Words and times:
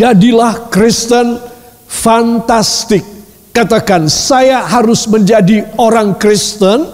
Jadilah 0.00 0.72
Kristen 0.72 1.36
fantastik. 1.84 3.04
Katakan, 3.52 4.08
saya 4.08 4.64
harus 4.64 5.04
menjadi 5.04 5.76
orang 5.76 6.16
Kristen 6.16 6.88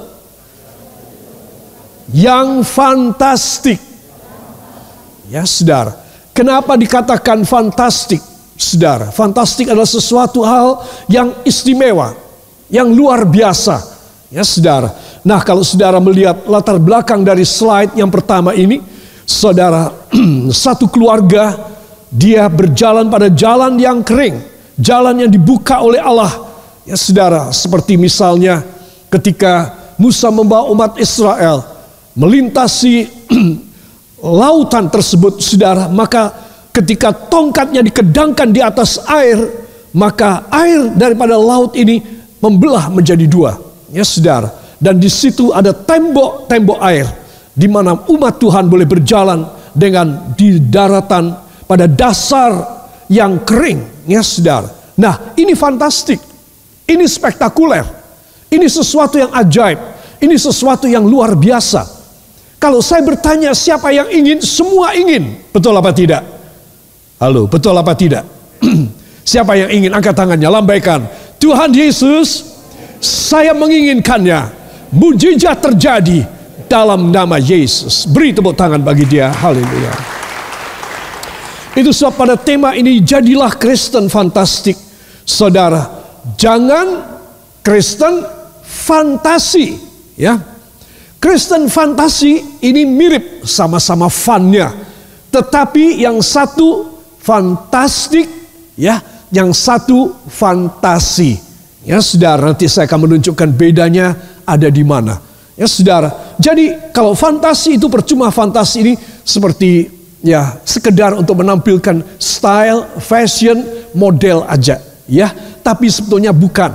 yang 2.11 2.67
fantastik. 2.67 3.79
Ya, 5.31 5.47
saudara. 5.47 5.95
Kenapa 6.35 6.75
dikatakan 6.75 7.47
fantastik, 7.47 8.19
saudara? 8.59 9.15
Fantastik 9.15 9.71
adalah 9.71 9.87
sesuatu 9.87 10.43
hal 10.43 10.83
yang 11.07 11.31
istimewa, 11.47 12.11
yang 12.67 12.91
luar 12.91 13.23
biasa. 13.23 13.87
Ya, 14.35 14.43
saudara. 14.43 14.91
Nah, 15.23 15.47
kalau 15.47 15.63
saudara 15.63 16.03
melihat 16.03 16.43
latar 16.51 16.83
belakang 16.83 17.23
dari 17.23 17.47
slide 17.47 17.95
yang 17.95 18.11
pertama 18.11 18.51
ini, 18.51 18.83
saudara, 19.23 19.95
satu 20.51 20.91
keluarga 20.91 21.76
dia 22.11 22.47
berjalan 22.47 23.11
pada 23.11 23.27
jalan 23.33 23.77
yang 23.77 24.03
kering, 24.03 24.39
jalan 24.79 25.27
yang 25.27 25.31
dibuka 25.31 25.83
oleh 25.83 25.99
Allah. 25.99 26.33
Ya, 26.87 26.95
saudara, 26.95 27.51
seperti 27.51 27.99
misalnya 27.99 28.63
ketika 29.11 29.75
Musa 29.99 30.31
membawa 30.31 30.71
umat 30.71 31.01
Israel 31.03 31.67
melintasi 32.15 33.11
lautan 34.23 34.87
tersebut, 34.87 35.43
saudara, 35.43 35.91
maka 35.91 36.31
ketika 36.71 37.11
tongkatnya 37.11 37.83
dikedangkan 37.83 38.49
di 38.55 38.63
atas 38.63 39.03
air, 39.11 39.67
maka 39.91 40.47
air 40.53 40.95
daripada 40.95 41.35
laut 41.35 41.75
ini 41.75 42.05
membelah 42.39 42.87
menjadi 42.93 43.27
dua. 43.27 43.59
Ya, 43.91 44.07
saudara. 44.07 44.53
Dan 44.77 45.01
di 45.01 45.09
situ 45.09 45.57
ada 45.57 45.73
tembok-tembok 45.73 46.79
air 46.85 47.09
di 47.57 47.65
mana 47.65 47.97
umat 48.13 48.37
Tuhan 48.37 48.69
boleh 48.69 48.85
berjalan 48.85 49.49
dengan 49.73 50.37
di 50.37 50.61
daratan 50.61 51.46
pada 51.67 51.91
dasar 51.91 52.55
yang 53.11 53.43
kering, 53.43 54.07
ya, 54.07 54.23
saudara. 54.23 54.71
Nah, 54.97 55.37
ini 55.37 55.53
fantastik. 55.53 56.19
Ini 56.87 57.05
spektakuler. 57.05 57.85
Ini 58.49 58.67
sesuatu 58.71 59.19
yang 59.19 59.35
ajaib. 59.35 59.79
Ini 60.23 60.37
sesuatu 60.39 60.89
yang 60.89 61.05
luar 61.05 61.37
biasa. 61.37 61.85
Kalau 62.57 62.81
saya 62.81 63.05
bertanya 63.05 63.53
siapa 63.53 63.93
yang 63.93 64.09
ingin, 64.09 64.41
semua 64.41 64.97
ingin. 64.97 65.37
Betul 65.53 65.77
apa 65.77 65.93
tidak? 65.93 66.25
Halo, 67.21 67.45
betul 67.45 67.77
apa 67.77 67.93
tidak? 67.93 68.25
siapa 69.29 69.59
yang 69.61 69.69
ingin 69.69 69.93
angkat 69.93 70.17
tangannya, 70.17 70.49
lambaikan. 70.49 71.05
Tuhan 71.37 71.75
Yesus, 71.77 72.57
saya 73.03 73.53
menginginkannya. 73.53 74.65
Mujizat 74.95 75.61
terjadi 75.61 76.25
dalam 76.71 77.13
nama 77.13 77.37
Yesus. 77.37 78.09
Beri 78.09 78.33
tepuk 78.33 78.57
tangan 78.57 78.81
bagi 78.81 79.05
dia. 79.05 79.29
Haleluya. 79.29 80.26
Itu 81.77 81.93
sebab 81.93 82.15
pada 82.17 82.35
tema 82.41 82.73
ini 82.73 83.05
jadilah 83.05 83.53
Kristen 83.53 84.09
fantastik. 84.09 84.81
Saudara, 85.29 85.85
jangan 86.41 87.05
Kristen 87.61 88.25
fantasi, 88.65 89.77
ya. 90.17 90.41
Kristen 91.21 91.69
fantasi 91.69 92.65
ini 92.65 92.89
mirip 92.89 93.45
sama-sama 93.45 94.09
funnya. 94.09 94.73
Tetapi 95.29 96.01
yang 96.01 96.25
satu 96.25 96.97
fantastik 97.21 98.25
ya, 98.79 99.03
yang 99.29 99.53
satu 99.53 100.17
fantasi. 100.33 101.37
Ya 101.87 102.01
saudara, 102.01 102.51
nanti 102.55 102.67
saya 102.67 102.89
akan 102.89 103.05
menunjukkan 103.05 103.49
bedanya 103.53 104.17
ada 104.49 104.71
di 104.73 104.81
mana. 104.81 105.21
Ya 105.57 105.69
saudara, 105.69 106.37
jadi 106.41 106.93
kalau 106.93 107.13
fantasi 107.13 107.77
itu 107.77 107.89
percuma 107.89 108.29
fantasi 108.33 108.77
ini 108.81 108.93
seperti 109.25 109.96
ya 110.23 110.61
sekedar 110.63 111.17
untuk 111.17 111.41
menampilkan 111.41 112.05
style, 112.17 112.87
fashion, 113.01 113.65
model 113.93 114.45
aja. 114.49 114.81
Ya, 115.07 115.31
tapi 115.63 115.91
sebetulnya 115.91 116.35
bukan. 116.35 116.73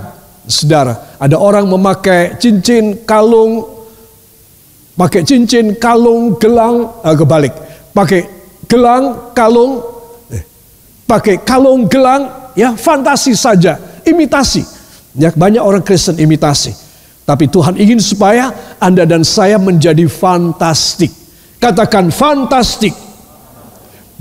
Saudara, 0.49 1.15
ada 1.21 1.37
orang 1.37 1.69
memakai 1.69 2.35
cincin, 2.41 3.05
kalung, 3.05 3.63
pakai 4.97 5.23
cincin, 5.23 5.77
kalung, 5.77 6.35
gelang, 6.35 6.91
uh, 6.99 7.15
kebalik. 7.15 7.53
Pakai 7.93 8.25
gelang, 8.67 9.31
kalung, 9.31 9.85
eh, 10.33 10.43
pakai 11.07 11.39
kalung, 11.45 11.87
gelang, 11.87 12.51
ya 12.57 12.75
fantasi 12.75 13.37
saja, 13.37 13.77
imitasi. 14.03 14.65
Ya 15.15 15.31
banyak 15.31 15.59
orang 15.59 15.83
Kristen 15.83 16.15
imitasi. 16.19 16.71
Tapi 17.27 17.47
Tuhan 17.47 17.77
ingin 17.79 17.99
supaya 18.01 18.51
Anda 18.81 19.07
dan 19.07 19.23
saya 19.23 19.55
menjadi 19.55 20.07
fantastik. 20.07 21.11
Katakan 21.61 22.09
fantastik. 22.09 22.91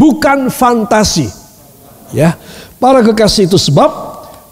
Bukan 0.01 0.49
fantasi. 0.49 1.29
Ya. 2.17 2.41
Para 2.81 3.05
kekasih 3.05 3.45
itu 3.45 3.61
sebab 3.61 3.93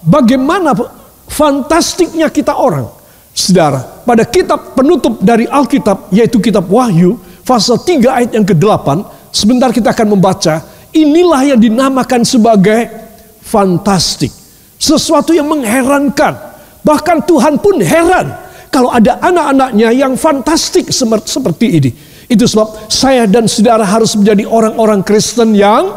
bagaimana 0.04 0.76
fantastiknya 1.25 2.28
kita 2.28 2.53
orang. 2.53 2.92
Saudara, 3.32 4.04
pada 4.04 4.28
kitab 4.28 4.76
penutup 4.76 5.25
dari 5.25 5.48
Alkitab 5.48 6.12
yaitu 6.12 6.37
kitab 6.37 6.69
Wahyu 6.69 7.16
pasal 7.48 7.81
3 7.81 8.04
ayat 8.12 8.31
yang 8.37 8.44
ke-8, 8.44 8.84
sebentar 9.32 9.72
kita 9.72 9.97
akan 9.97 10.19
membaca, 10.19 10.60
inilah 10.92 11.41
yang 11.48 11.56
dinamakan 11.56 12.28
sebagai 12.28 12.92
fantastik. 13.41 14.28
Sesuatu 14.76 15.32
yang 15.32 15.48
mengherankan. 15.48 16.37
Bahkan 16.84 17.25
Tuhan 17.25 17.56
pun 17.56 17.81
heran 17.81 18.37
kalau 18.69 18.92
ada 18.92 19.16
anak-anaknya 19.25 19.88
yang 19.97 20.12
fantastik 20.14 20.92
seperti 21.25 21.66
ini. 21.81 21.91
Itu 22.28 22.44
sebab 22.44 22.92
saya 22.92 23.24
dan 23.24 23.48
saudara 23.48 23.88
harus 23.88 24.12
menjadi 24.12 24.44
orang-orang 24.44 25.00
Kristen 25.00 25.56
yang 25.56 25.88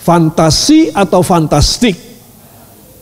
fantasi 0.00 0.92
atau 0.92 1.24
fantastik. 1.24 1.96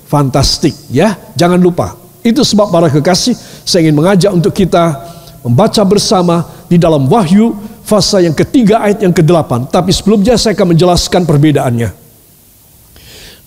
Fantastik 0.08 0.72
ya, 0.88 1.18
jangan 1.34 1.58
lupa 1.58 2.08
itu 2.28 2.42
sebab 2.44 2.68
para 2.68 2.92
kekasih, 2.92 3.32
saya 3.64 3.88
ingin 3.88 3.96
mengajak 3.96 4.28
untuk 4.28 4.50
kita 4.52 5.00
membaca 5.46 5.82
bersama 5.86 6.44
di 6.68 6.76
dalam 6.76 7.06
Wahyu 7.06 7.54
fase 7.86 8.26
yang 8.26 8.36
ketiga 8.36 8.84
ayat 8.84 9.00
yang 9.06 9.14
ke-8. 9.16 9.72
Tapi 9.72 9.94
sebelumnya 9.94 10.36
saya 10.36 10.52
akan 10.58 10.76
menjelaskan 10.76 11.24
perbedaannya. 11.24 11.90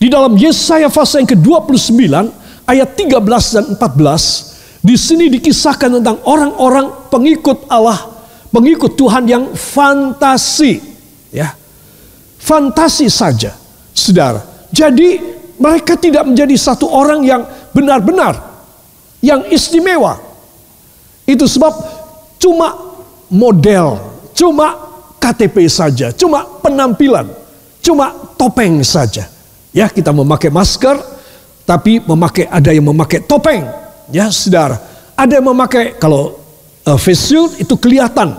Di 0.02 0.08
dalam 0.10 0.34
Yesaya 0.34 0.90
fase 0.90 1.22
yang 1.22 1.30
ke-29 1.30 2.10
ayat 2.66 2.90
13 2.98 3.22
dan 3.54 3.64
14 3.78 4.51
di 4.82 4.98
sini 4.98 5.30
dikisahkan 5.30 6.02
tentang 6.02 6.26
orang-orang 6.26 7.10
pengikut 7.14 7.70
Allah, 7.70 8.02
pengikut 8.50 8.98
Tuhan 8.98 9.30
yang 9.30 9.54
fantasi, 9.54 10.82
ya. 11.30 11.54
Fantasi 12.42 13.06
saja, 13.06 13.54
Saudara. 13.94 14.42
Jadi 14.74 15.22
mereka 15.62 15.94
tidak 15.94 16.26
menjadi 16.26 16.58
satu 16.58 16.90
orang 16.90 17.22
yang 17.22 17.46
benar-benar 17.70 18.34
yang 19.22 19.46
istimewa. 19.54 20.18
Itu 21.30 21.46
sebab 21.46 21.74
cuma 22.42 22.74
model, 23.30 24.02
cuma 24.34 24.74
KTP 25.22 25.70
saja, 25.70 26.10
cuma 26.10 26.42
penampilan, 26.66 27.30
cuma 27.86 28.10
topeng 28.34 28.82
saja. 28.82 29.30
Ya, 29.70 29.86
kita 29.88 30.10
memakai 30.10 30.50
masker, 30.50 30.98
tapi 31.70 32.02
memakai 32.02 32.50
ada 32.50 32.74
yang 32.74 32.90
memakai 32.90 33.22
topeng. 33.22 33.81
Ya, 34.12 34.28
saudara. 34.30 34.78
Ada 35.16 35.40
yang 35.40 35.52
memakai 35.52 35.96
kalau 35.96 36.40
uh, 36.86 37.00
face 37.00 37.32
shield 37.32 37.52
itu 37.58 37.76
kelihatan, 37.80 38.36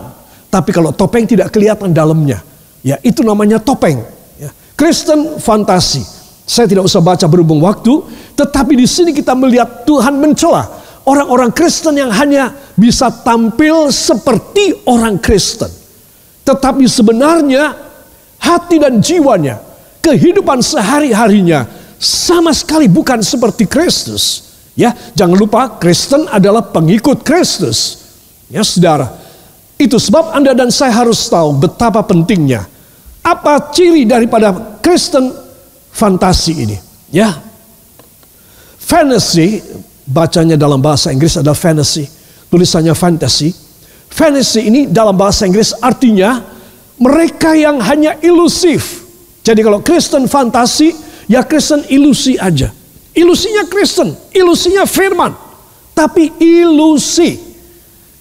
tapi 0.53 0.69
kalau 0.69 0.93
topeng 0.93 1.25
tidak 1.25 1.49
kelihatan 1.49 1.89
dalamnya. 1.89 2.41
Ya, 2.85 3.01
itu 3.01 3.25
namanya 3.25 3.57
topeng. 3.57 4.05
Ya. 4.37 4.53
Kristen 4.77 5.41
fantasi. 5.41 6.03
Saya 6.43 6.67
tidak 6.67 6.83
usah 6.83 6.99
baca 6.99 7.23
berhubung 7.25 7.63
waktu, 7.63 8.03
tetapi 8.35 8.75
di 8.75 8.83
sini 8.83 9.15
kita 9.15 9.31
melihat 9.31 9.87
Tuhan 9.87 10.19
mencela 10.19 10.67
orang-orang 11.07 11.55
Kristen 11.55 11.95
yang 11.95 12.11
hanya 12.11 12.51
bisa 12.75 13.07
tampil 13.23 13.87
seperti 13.89 14.83
orang 14.83 15.19
Kristen. 15.23 15.71
Tetapi 16.43 16.83
sebenarnya 16.83 17.71
hati 18.43 18.75
dan 18.75 18.99
jiwanya, 18.99 19.63
kehidupan 20.03 20.59
sehari-harinya 20.59 21.63
sama 21.95 22.51
sekali 22.51 22.91
bukan 22.91 23.23
seperti 23.23 23.63
Kristus. 23.63 24.52
Ya, 24.73 24.97
jangan 25.13 25.37
lupa 25.37 25.77
Kristen 25.77 26.25
adalah 26.29 26.65
pengikut 26.65 27.21
Kristus. 27.21 28.01
Ya, 28.49 28.65
Saudara. 28.65 29.09
Itu 29.77 29.97
sebab 29.97 30.33
Anda 30.33 30.53
dan 30.53 30.69
saya 30.69 30.93
harus 30.93 31.25
tahu 31.27 31.59
betapa 31.59 32.01
pentingnya 32.05 32.73
apa 33.23 33.71
ciri 33.71 34.03
daripada 34.03 34.51
Kristen 34.83 35.31
fantasi 35.95 36.53
ini. 36.67 36.77
Ya. 37.09 37.31
Fantasy 38.83 39.63
bacanya 40.03 40.59
dalam 40.59 40.83
bahasa 40.83 41.09
Inggris 41.09 41.39
adalah 41.39 41.55
fantasy, 41.55 42.03
tulisannya 42.51 42.91
fantasy. 42.91 43.55
Fantasy 44.11 44.67
ini 44.67 44.81
dalam 44.91 45.15
bahasa 45.15 45.47
Inggris 45.47 45.71
artinya 45.79 46.43
mereka 46.99 47.55
yang 47.55 47.79
hanya 47.79 48.19
ilusif. 48.19 49.07
Jadi 49.41 49.63
kalau 49.63 49.79
Kristen 49.81 50.27
fantasi, 50.27 50.93
ya 51.31 51.41
Kristen 51.47 51.87
ilusi 51.89 52.35
aja. 52.37 52.69
Ilusinya 53.13 53.69
Kristen, 53.69 54.13
ilusinya 54.33 54.83
firman. 54.89 55.33
Tapi 55.93 56.33
ilusi. 56.41 57.37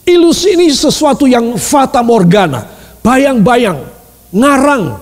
Ilusi 0.04 0.58
ini 0.58 0.68
sesuatu 0.68 1.24
yang 1.24 1.56
fata 1.56 2.02
morgana, 2.04 2.66
bayang-bayang, 3.00 3.80
ngarang, 4.34 4.98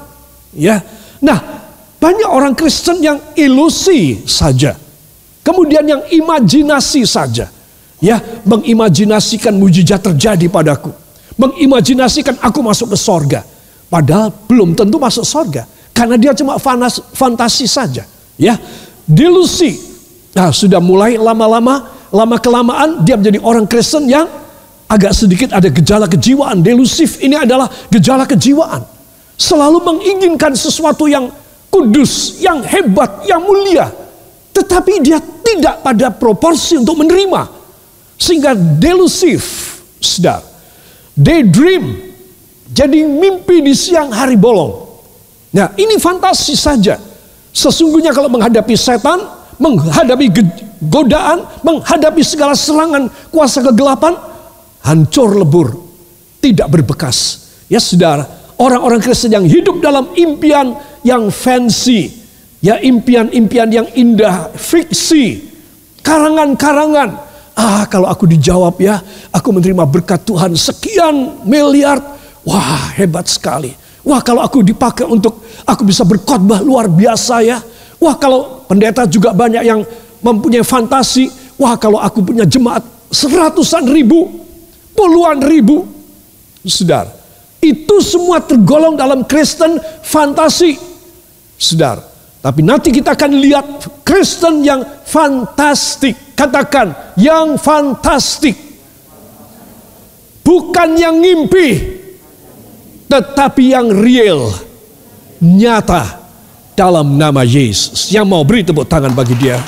ya. 0.54 0.78
Nah, 1.24 1.60
Banyak 2.00 2.30
orang 2.32 2.56
Kristen 2.56 3.04
yang 3.04 3.20
ilusi 3.36 4.24
saja. 4.24 4.72
Kemudian 5.44 5.84
yang 5.84 6.02
imajinasi 6.08 7.04
saja. 7.04 7.52
Ya, 8.00 8.16
mengimajinasikan 8.48 9.52
mujizat 9.52 10.00
terjadi 10.00 10.48
padaku. 10.48 10.88
Mengimajinasikan 11.36 12.40
aku 12.40 12.64
masuk 12.64 12.96
ke 12.96 12.98
sorga. 12.98 13.40
Padahal 13.92 14.32
belum 14.48 14.72
tentu 14.72 14.96
masuk 14.96 15.28
sorga. 15.28 15.68
Karena 15.92 16.16
dia 16.16 16.32
cuma 16.32 16.56
fantasi 17.12 17.68
saja. 17.68 18.08
Ya, 18.40 18.56
delusi. 19.10 19.74
Nah, 20.30 20.54
sudah 20.54 20.78
mulai 20.78 21.18
lama-lama, 21.18 21.90
lama 22.14 22.36
kelamaan 22.38 23.02
dia 23.02 23.18
menjadi 23.18 23.42
orang 23.42 23.66
Kristen 23.66 24.06
yang 24.06 24.30
agak 24.86 25.10
sedikit 25.10 25.50
ada 25.50 25.66
gejala 25.66 26.06
kejiwaan. 26.06 26.62
Delusif 26.62 27.18
ini 27.18 27.34
adalah 27.34 27.66
gejala 27.90 28.22
kejiwaan. 28.30 28.86
Selalu 29.34 29.82
menginginkan 29.82 30.54
sesuatu 30.54 31.10
yang 31.10 31.26
kudus, 31.66 32.38
yang 32.38 32.62
hebat, 32.62 33.26
yang 33.26 33.42
mulia. 33.42 33.90
Tetapi 34.54 35.02
dia 35.02 35.18
tidak 35.42 35.82
pada 35.82 36.14
proporsi 36.14 36.78
untuk 36.78 36.98
menerima 37.02 37.42
sehingga 38.20 38.52
delusif, 38.54 39.42
sedar. 39.96 40.44
Daydream, 41.16 42.12
jadi 42.70 43.08
mimpi 43.08 43.64
di 43.64 43.74
siang 43.74 44.12
hari 44.12 44.36
bolong. 44.38 44.88
Nah 45.56 45.74
ini 45.74 45.98
fantasi 45.98 46.54
saja. 46.54 47.09
Sesungguhnya 47.50 48.14
kalau 48.14 48.30
menghadapi 48.30 48.74
setan, 48.78 49.20
menghadapi 49.58 50.30
godaan, 50.82 51.44
menghadapi 51.66 52.22
segala 52.22 52.54
serangan 52.54 53.10
kuasa 53.28 53.60
kegelapan, 53.60 54.16
hancur 54.86 55.36
lebur, 55.36 55.68
tidak 56.38 56.70
berbekas. 56.70 57.50
Ya 57.66 57.82
saudara, 57.82 58.26
orang-orang 58.56 59.02
Kristen 59.02 59.34
yang 59.34 59.46
hidup 59.46 59.82
dalam 59.82 60.14
impian 60.16 60.78
yang 61.02 61.28
fancy, 61.28 62.10
ya 62.62 62.78
impian-impian 62.78 63.68
yang 63.68 63.86
indah, 63.92 64.54
fiksi, 64.54 65.50
karangan-karangan, 66.00 67.30
Ah 67.60 67.84
kalau 67.92 68.08
aku 68.08 68.24
dijawab 68.24 68.80
ya, 68.80 69.04
aku 69.28 69.52
menerima 69.52 69.84
berkat 69.84 70.24
Tuhan 70.24 70.56
sekian 70.56 71.44
miliar. 71.44 72.00
Wah 72.40 72.96
hebat 72.96 73.28
sekali. 73.28 73.76
Wah 74.06 74.20
kalau 74.24 74.40
aku 74.40 74.64
dipakai 74.64 75.04
untuk 75.04 75.44
aku 75.68 75.82
bisa 75.84 76.06
berkhotbah 76.08 76.64
luar 76.64 76.88
biasa 76.88 77.44
ya. 77.44 77.58
Wah 78.00 78.16
kalau 78.16 78.64
pendeta 78.64 79.04
juga 79.04 79.36
banyak 79.36 79.62
yang 79.64 79.80
mempunyai 80.24 80.64
fantasi. 80.64 81.28
Wah 81.60 81.76
kalau 81.76 82.00
aku 82.00 82.24
punya 82.24 82.48
jemaat 82.48 82.80
seratusan 83.12 83.84
ribu, 83.92 84.28
puluhan 84.96 85.44
ribu. 85.44 85.84
Sedar, 86.64 87.08
itu 87.60 88.04
semua 88.04 88.40
tergolong 88.40 88.96
dalam 88.96 89.24
Kristen 89.24 89.80
fantasi. 90.04 90.76
Sedar, 91.60 92.00
tapi 92.40 92.60
nanti 92.64 92.92
kita 92.92 93.16
akan 93.16 93.32
lihat 93.36 93.66
Kristen 94.04 94.64
yang 94.64 94.80
fantastik 95.04 96.30
Katakan 96.40 97.12
yang 97.20 97.60
fantastik. 97.60 98.56
Bukan 100.40 100.96
yang 100.96 101.20
ngimpi. 101.20 101.99
Tetapi 103.10 103.74
yang 103.74 103.90
real. 103.90 104.54
Nyata. 105.42 106.22
Dalam 106.78 107.18
nama 107.18 107.44
Yesus. 107.44 108.08
Yang 108.08 108.26
mau 108.30 108.40
beri 108.46 108.64
tepuk 108.64 108.86
tangan 108.88 109.12
bagi 109.12 109.36
dia. 109.36 109.60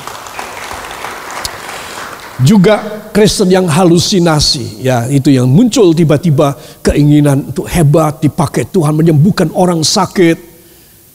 Juga 2.41 3.05
Kristen 3.13 3.53
yang 3.53 3.69
halusinasi. 3.69 4.81
Ya 4.81 5.05
itu 5.11 5.29
yang 5.29 5.45
muncul 5.45 5.93
tiba-tiba 5.93 6.57
keinginan 6.81 7.53
untuk 7.53 7.69
hebat. 7.69 8.17
Dipakai 8.23 8.65
Tuhan 8.65 8.97
menyembuhkan 8.97 9.53
orang 9.53 9.85
sakit. 9.85 10.39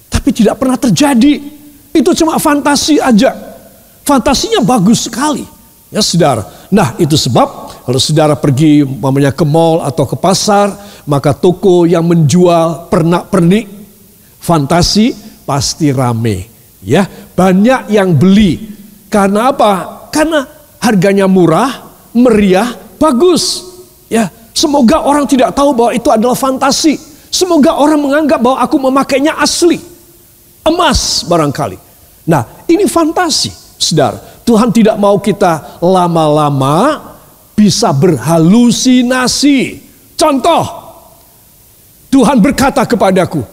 Tapi 0.06 0.30
tidak 0.30 0.60
pernah 0.60 0.78
terjadi. 0.78 1.40
Itu 1.90 2.14
cuma 2.14 2.38
fantasi 2.38 3.02
aja 3.02 3.48
Fantasinya 4.08 4.64
bagus 4.64 5.04
sekali. 5.04 5.44
Ya 5.92 6.00
saudara. 6.00 6.48
Nah 6.68 6.92
itu 7.00 7.16
sebab 7.16 7.72
kalau 7.88 7.96
saudara 7.96 8.36
pergi 8.36 8.84
mamanya 8.84 9.32
ke 9.32 9.48
mall 9.48 9.80
atau 9.80 10.04
ke 10.04 10.12
pasar. 10.12 10.76
Maka 11.08 11.32
toko 11.32 11.88
yang 11.88 12.04
menjual 12.04 12.92
pernak-pernik 12.92 13.64
fantasi 14.44 15.16
pasti 15.48 15.88
rame. 15.88 16.44
Ya 16.84 17.08
banyak 17.08 17.88
yang 17.88 18.12
beli. 18.12 18.76
Karena 19.08 19.48
apa? 19.48 20.04
Karena 20.12 20.44
harganya 20.84 21.24
murah, 21.24 21.88
meriah, 22.12 22.76
bagus. 23.00 23.64
Ya 24.12 24.28
semoga 24.52 25.00
orang 25.00 25.24
tidak 25.24 25.56
tahu 25.56 25.72
bahwa 25.72 25.96
itu 25.96 26.12
adalah 26.12 26.36
fantasi. 26.36 27.00
Semoga 27.32 27.80
orang 27.80 28.04
menganggap 28.04 28.40
bahwa 28.44 28.60
aku 28.60 28.76
memakainya 28.76 29.40
asli. 29.40 29.80
Emas 30.60 31.24
barangkali. 31.24 31.80
Nah 32.28 32.68
ini 32.68 32.84
fantasi. 32.84 33.48
Saudara, 33.80 34.27
Tuhan 34.48 34.72
tidak 34.72 34.96
mau 34.96 35.20
kita 35.20 35.76
lama-lama 35.84 37.04
bisa 37.52 37.92
berhalusinasi. 37.92 39.84
Contoh, 40.16 40.64
Tuhan 42.08 42.40
berkata 42.40 42.80
kepadaku, 42.88 43.44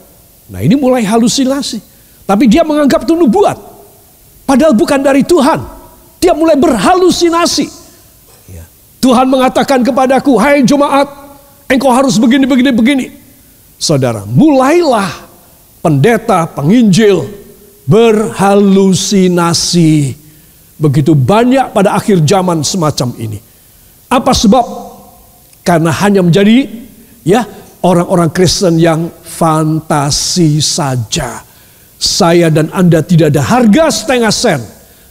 nah 0.47 0.63
ini 0.63 0.79
mulai 0.79 1.03
halusinasi. 1.03 1.83
Tapi 2.23 2.47
dia 2.47 2.63
menganggap 2.63 3.03
itu 3.03 3.11
nubuat. 3.11 3.59
Padahal 4.47 4.71
bukan 4.71 5.03
dari 5.03 5.27
Tuhan. 5.27 5.67
Dia 6.23 6.31
mulai 6.31 6.55
berhalusinasi. 6.55 7.67
Ya. 8.55 8.63
Tuhan 9.03 9.27
mengatakan 9.27 9.83
kepadaku, 9.83 10.39
hai 10.39 10.63
jemaat, 10.63 11.11
engkau 11.67 11.91
harus 11.91 12.15
begini, 12.15 12.47
begini, 12.47 12.71
begini. 12.71 13.11
Saudara, 13.75 14.23
mulailah 14.23 15.11
pendeta, 15.83 16.47
penginjil, 16.47 17.27
berhalusinasi. 17.83 20.23
Begitu 20.75 21.15
banyak 21.15 21.71
pada 21.71 21.95
akhir 21.95 22.23
zaman 22.27 22.59
semacam 22.63 23.15
ini. 23.15 23.39
Apa 24.11 24.35
sebab? 24.35 24.65
Karena 25.65 25.89
hanya 26.03 26.21
menjadi 26.21 26.67
ya 27.23 27.47
orang-orang 27.81 28.29
Kristen 28.29 28.77
yang 28.77 29.07
fantasi 29.23 30.59
saja. 30.59 31.41
Saya 31.95 32.51
dan 32.51 32.69
Anda 32.75 33.01
tidak 33.01 33.31
ada 33.31 33.41
harga 33.41 33.87
setengah 33.87 34.33
sen 34.35 34.61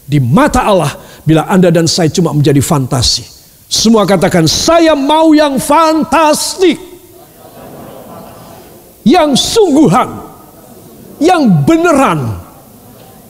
di 0.04 0.20
mata 0.20 0.68
Allah 0.68 0.92
bila 1.24 1.48
Anda 1.48 1.72
dan 1.72 1.88
saya 1.88 2.12
cuma 2.12 2.36
menjadi 2.36 2.60
fantasi. 2.60 3.24
Semua 3.66 4.04
katakan 4.04 4.44
saya 4.44 4.92
mau 4.92 5.32
yang 5.32 5.56
fantastik. 5.56 6.76
Yang 9.04 9.36
sungguhan. 9.40 10.10
Yang 11.18 11.42
beneran 11.64 12.44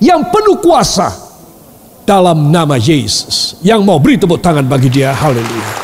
yang 0.04 0.28
penuh 0.28 0.60
kuasa 0.60 1.23
dalam 2.04 2.52
nama 2.52 2.76
Yesus. 2.76 3.58
Yang 3.64 3.80
mau 3.82 3.98
beri 3.98 4.20
tepuk 4.20 4.38
tangan 4.38 4.64
bagi 4.64 4.92
dia. 4.92 5.10
Haleluya. 5.12 5.82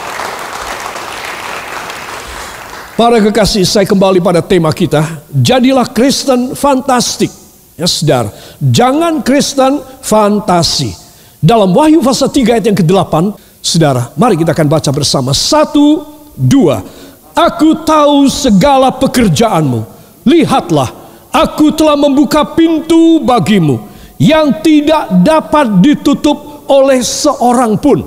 Para 2.95 3.17
kekasih, 3.17 3.65
saya 3.65 3.89
kembali 3.89 4.21
pada 4.21 4.45
tema 4.45 4.69
kita. 4.77 5.01
Jadilah 5.33 5.89
Kristen 5.89 6.53
fantastik. 6.53 7.33
Ya 7.81 7.89
saudara, 7.89 8.29
jangan 8.61 9.25
Kristen 9.25 9.81
fantasi. 10.05 10.93
Dalam 11.41 11.73
Wahyu 11.73 12.05
pasal 12.05 12.29
3 12.29 12.61
ayat 12.61 12.65
yang 12.69 12.77
ke-8, 12.77 13.33
saudara, 13.65 14.13
mari 14.21 14.37
kita 14.37 14.53
akan 14.53 14.69
baca 14.69 14.91
bersama. 14.93 15.33
Satu, 15.33 16.05
dua. 16.37 16.85
Aku 17.33 17.81
tahu 17.89 18.29
segala 18.29 18.93
pekerjaanmu. 18.93 19.81
Lihatlah, 20.29 20.93
aku 21.33 21.73
telah 21.73 21.97
membuka 21.97 22.45
pintu 22.45 23.25
bagimu 23.25 23.90
yang 24.21 24.61
tidak 24.61 25.25
dapat 25.25 25.81
ditutup 25.81 26.69
oleh 26.69 27.01
seorang 27.01 27.81
pun. 27.81 28.05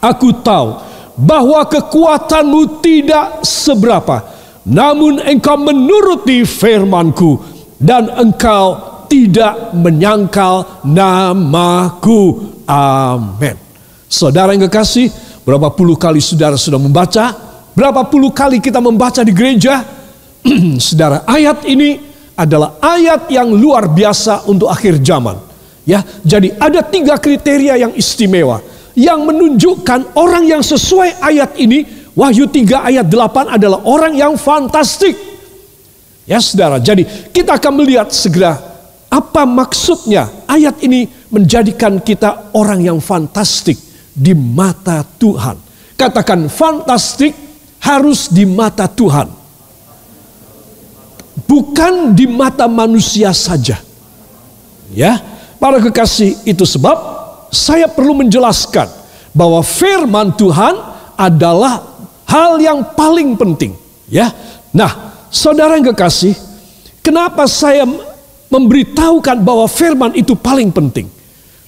Aku 0.00 0.40
tahu 0.40 0.80
bahwa 1.14 1.60
kekuatanmu 1.68 2.80
tidak 2.80 3.44
seberapa, 3.44 4.24
namun 4.64 5.20
engkau 5.20 5.60
menuruti 5.60 6.42
firmanku 6.48 7.38
dan 7.76 8.08
engkau 8.16 8.80
tidak 9.06 9.76
menyangkal 9.76 10.82
namaku. 10.88 12.48
Amin. 12.64 13.60
Saudara 14.08 14.56
yang 14.56 14.66
kekasih, 14.72 15.12
berapa 15.44 15.68
puluh 15.68 16.00
kali 16.00 16.24
saudara 16.24 16.56
sudah 16.56 16.80
membaca? 16.80 17.36
Berapa 17.76 18.08
puluh 18.08 18.32
kali 18.32 18.56
kita 18.58 18.80
membaca 18.80 19.20
di 19.20 19.36
gereja? 19.36 19.84
saudara, 20.88 21.28
ayat 21.28 21.68
ini 21.68 22.11
adalah 22.36 22.80
ayat 22.80 23.28
yang 23.28 23.52
luar 23.52 23.88
biasa 23.92 24.48
untuk 24.48 24.72
akhir 24.72 25.00
zaman. 25.04 25.36
Ya, 25.82 26.06
jadi 26.22 26.54
ada 26.62 26.80
tiga 26.86 27.18
kriteria 27.18 27.74
yang 27.74 27.92
istimewa 27.98 28.62
yang 28.94 29.24
menunjukkan 29.24 30.14
orang 30.14 30.46
yang 30.46 30.62
sesuai 30.62 31.18
ayat 31.18 31.58
ini 31.58 32.02
Wahyu 32.12 32.44
3 32.44 32.92
ayat 32.92 33.06
8 33.08 33.56
adalah 33.56 33.80
orang 33.88 34.12
yang 34.12 34.36
fantastik. 34.36 35.16
Ya 36.28 36.38
saudara, 36.38 36.76
jadi 36.78 37.02
kita 37.32 37.56
akan 37.56 37.82
melihat 37.82 38.12
segera 38.12 38.60
apa 39.08 39.42
maksudnya 39.48 40.28
ayat 40.44 40.78
ini 40.84 41.08
menjadikan 41.32 41.98
kita 42.04 42.52
orang 42.52 42.84
yang 42.84 43.00
fantastik 43.00 43.80
di 44.12 44.36
mata 44.36 45.00
Tuhan. 45.02 45.56
Katakan 45.96 46.52
fantastik 46.52 47.32
harus 47.80 48.28
di 48.28 48.44
mata 48.44 48.86
Tuhan 48.86 49.41
bukan 51.52 52.16
di 52.16 52.24
mata 52.24 52.64
manusia 52.64 53.28
saja. 53.36 53.76
Ya, 54.96 55.20
para 55.60 55.76
kekasih 55.84 56.48
itu 56.48 56.64
sebab 56.64 56.96
saya 57.52 57.92
perlu 57.92 58.16
menjelaskan 58.24 58.88
bahwa 59.36 59.60
firman 59.60 60.32
Tuhan 60.32 60.80
adalah 61.12 61.84
hal 62.24 62.56
yang 62.56 62.80
paling 62.96 63.36
penting. 63.36 63.76
Ya, 64.08 64.32
nah, 64.72 65.12
saudara 65.28 65.76
yang 65.76 65.92
kekasih, 65.92 66.32
kenapa 67.04 67.44
saya 67.44 67.84
memberitahukan 68.48 69.44
bahwa 69.44 69.68
firman 69.68 70.16
itu 70.16 70.32
paling 70.32 70.72
penting? 70.72 71.08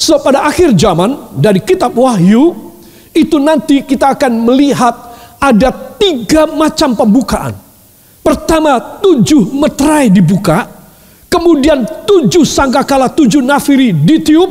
So 0.00 0.16
pada 0.20 0.48
akhir 0.48 0.72
zaman 0.80 1.36
dari 1.36 1.60
kitab 1.60 1.92
Wahyu 1.96 2.72
itu 3.12 3.36
nanti 3.36 3.84
kita 3.84 4.16
akan 4.16 4.32
melihat 4.48 4.96
ada 5.40 5.68
tiga 6.00 6.48
macam 6.48 6.92
pembukaan. 6.92 7.63
Pertama 8.24 8.80
tujuh 9.04 9.52
meterai 9.52 10.08
dibuka, 10.08 10.64
kemudian 11.28 11.84
tujuh 12.08 12.48
sangkakala 12.48 13.12
tujuh 13.12 13.44
nafiri 13.44 13.92
ditiup, 13.92 14.48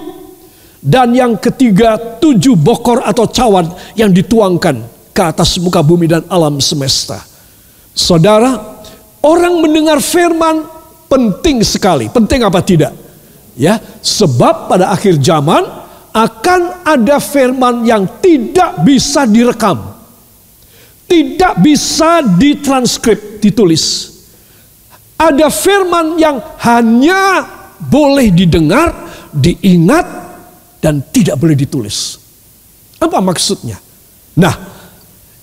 dan 0.78 1.16
yang 1.16 1.40
ketiga 1.42 1.98
tujuh 2.22 2.54
bokor 2.54 3.02
atau 3.02 3.26
cawan 3.26 3.72
yang 3.98 4.14
dituangkan 4.14 4.84
ke 5.10 5.22
atas 5.26 5.58
muka 5.58 5.82
bumi 5.82 6.06
dan 6.06 6.22
alam 6.30 6.62
semesta. 6.62 7.24
Saudara, 7.96 8.78
orang 9.26 9.58
mendengar 9.64 10.04
firman 10.04 10.70
penting 11.08 11.64
sekali. 11.66 12.10
Penting 12.14 12.44
apa 12.44 12.60
tidak? 12.62 12.94
Ya, 13.54 13.78
sebab 14.02 14.70
pada 14.70 14.90
akhir 14.90 15.22
zaman 15.22 15.62
akan 16.14 16.62
ada 16.86 17.18
firman 17.22 17.86
yang 17.86 18.06
tidak 18.22 18.82
bisa 18.82 19.26
direkam. 19.30 19.93
Tidak 21.14 21.62
bisa 21.62 22.26
ditranskrip, 22.26 23.38
ditulis. 23.38 24.10
Ada 25.14 25.54
firman 25.54 26.18
yang 26.18 26.42
hanya 26.66 27.46
boleh 27.78 28.34
didengar, 28.34 28.90
diingat, 29.30 30.08
dan 30.82 31.06
tidak 31.14 31.38
boleh 31.38 31.54
ditulis. 31.54 32.18
Apa 32.98 33.22
maksudnya? 33.22 33.78
Nah, 34.34 34.58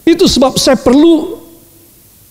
itu 0.02 0.26
sebab 0.26 0.58
saya 0.58 0.74
perlu 0.74 1.38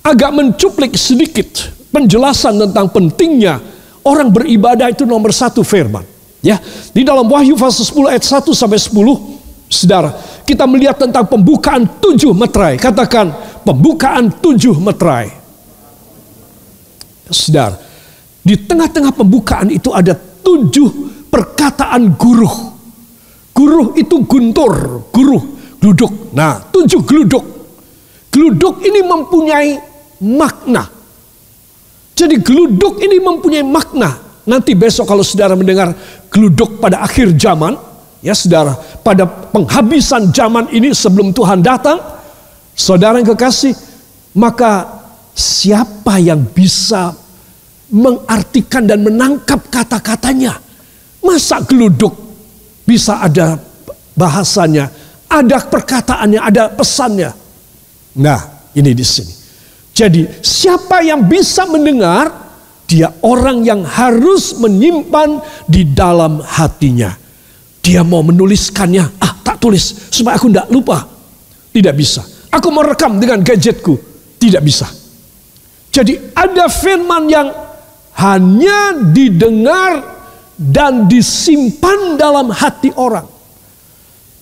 agak 0.04 0.36
mencuplik 0.36 1.00
sedikit 1.00 1.72
penjelasan 1.96 2.60
tentang 2.60 2.92
pentingnya 2.92 3.64
Orang 4.10 4.32
beribadah 4.32 4.88
itu 4.90 5.04
nomor 5.04 5.36
satu 5.36 5.62
firman. 5.62 6.08
Ya, 6.40 6.56
di 6.96 7.04
dalam 7.04 7.28
Wahyu 7.28 7.60
pasal 7.60 7.84
10 7.84 8.16
ayat 8.16 8.24
1 8.24 8.56
sampai 8.56 8.80
10, 8.80 8.96
Saudara, 9.68 10.16
kita 10.50 10.66
melihat 10.66 10.98
tentang 10.98 11.30
pembukaan 11.30 11.86
tujuh 12.02 12.34
meterai. 12.34 12.82
Katakan 12.82 13.30
pembukaan 13.62 14.34
tujuh 14.42 14.74
meterai. 14.82 15.30
Saudara, 17.30 17.78
di 18.42 18.58
tengah-tengah 18.58 19.14
pembukaan 19.14 19.70
itu 19.70 19.94
ada 19.94 20.18
tujuh 20.18 20.90
perkataan 21.30 22.18
guruh. 22.18 22.74
Guruh 23.54 23.94
itu 23.94 24.26
guntur, 24.26 25.06
guruh, 25.14 25.44
gluduk. 25.78 26.34
Nah, 26.34 26.58
tujuh 26.74 27.06
gluduk. 27.06 27.46
Gluduk 28.34 28.82
ini 28.82 29.06
mempunyai 29.06 29.78
makna. 30.26 30.90
Jadi 32.18 32.42
geluduk 32.42 32.98
ini 32.98 33.22
mempunyai 33.22 33.62
makna. 33.62 34.18
Nanti 34.50 34.74
besok 34.74 35.06
kalau 35.06 35.22
saudara 35.22 35.54
mendengar 35.54 35.94
geluduk 36.34 36.82
pada 36.82 37.06
akhir 37.06 37.38
zaman, 37.38 37.78
ya 38.26 38.34
saudara, 38.34 38.74
pada 39.02 39.26
penghabisan 39.26 40.32
zaman 40.32 40.70
ini 40.72 40.94
sebelum 40.94 41.32
Tuhan 41.34 41.64
datang, 41.64 42.00
saudara 42.76 43.20
yang 43.20 43.34
kekasih, 43.36 43.76
maka 44.38 44.88
siapa 45.36 46.20
yang 46.20 46.44
bisa 46.44 47.16
mengartikan 47.90 48.86
dan 48.86 49.02
menangkap 49.02 49.60
kata-katanya? 49.72 50.60
Masa 51.20 51.60
geluduk 51.64 52.16
bisa 52.88 53.20
ada 53.20 53.60
bahasanya, 54.16 54.88
ada 55.28 55.58
perkataannya, 55.62 56.40
ada 56.40 56.64
pesannya. 56.72 57.32
Nah, 58.20 58.40
ini 58.76 58.92
di 58.96 59.06
sini. 59.06 59.34
Jadi 59.94 60.26
siapa 60.40 61.04
yang 61.04 61.28
bisa 61.28 61.68
mendengar, 61.68 62.32
dia 62.90 63.14
orang 63.22 63.62
yang 63.62 63.86
harus 63.86 64.58
menyimpan 64.58 65.44
di 65.70 65.86
dalam 65.92 66.42
hatinya. 66.42 67.14
Dia 67.80 68.04
mau 68.04 68.22
menuliskannya, 68.22 69.20
ah 69.24 69.34
tak 69.42 69.58
tulis 69.64 70.12
supaya 70.12 70.36
aku 70.36 70.52
tidak 70.52 70.68
lupa. 70.70 71.08
Tidak 71.70 71.94
bisa. 71.94 72.26
Aku 72.50 72.74
mau 72.74 72.82
rekam 72.82 73.22
dengan 73.22 73.40
gadgetku. 73.46 73.96
Tidak 74.40 74.62
bisa. 74.64 74.90
Jadi 75.90 76.34
ada 76.34 76.70
firman 76.70 77.30
yang 77.30 77.48
hanya 78.20 78.94
didengar 79.14 80.04
dan 80.60 81.08
disimpan 81.08 82.20
dalam 82.20 82.52
hati 82.52 82.92
orang. 83.00 83.26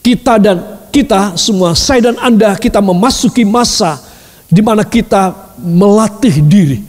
Kita 0.02 0.40
dan 0.40 0.90
kita 0.90 1.38
semua, 1.38 1.78
saya 1.78 2.10
dan 2.10 2.18
Anda, 2.18 2.58
kita 2.58 2.82
memasuki 2.82 3.46
masa 3.46 4.02
di 4.48 4.64
mana 4.64 4.82
kita 4.82 5.54
melatih 5.60 6.42
diri. 6.42 6.80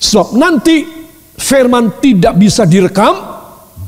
Sebab 0.00 0.34
nanti 0.34 0.82
firman 1.36 2.00
tidak 2.00 2.34
bisa 2.40 2.64
direkam 2.64 3.14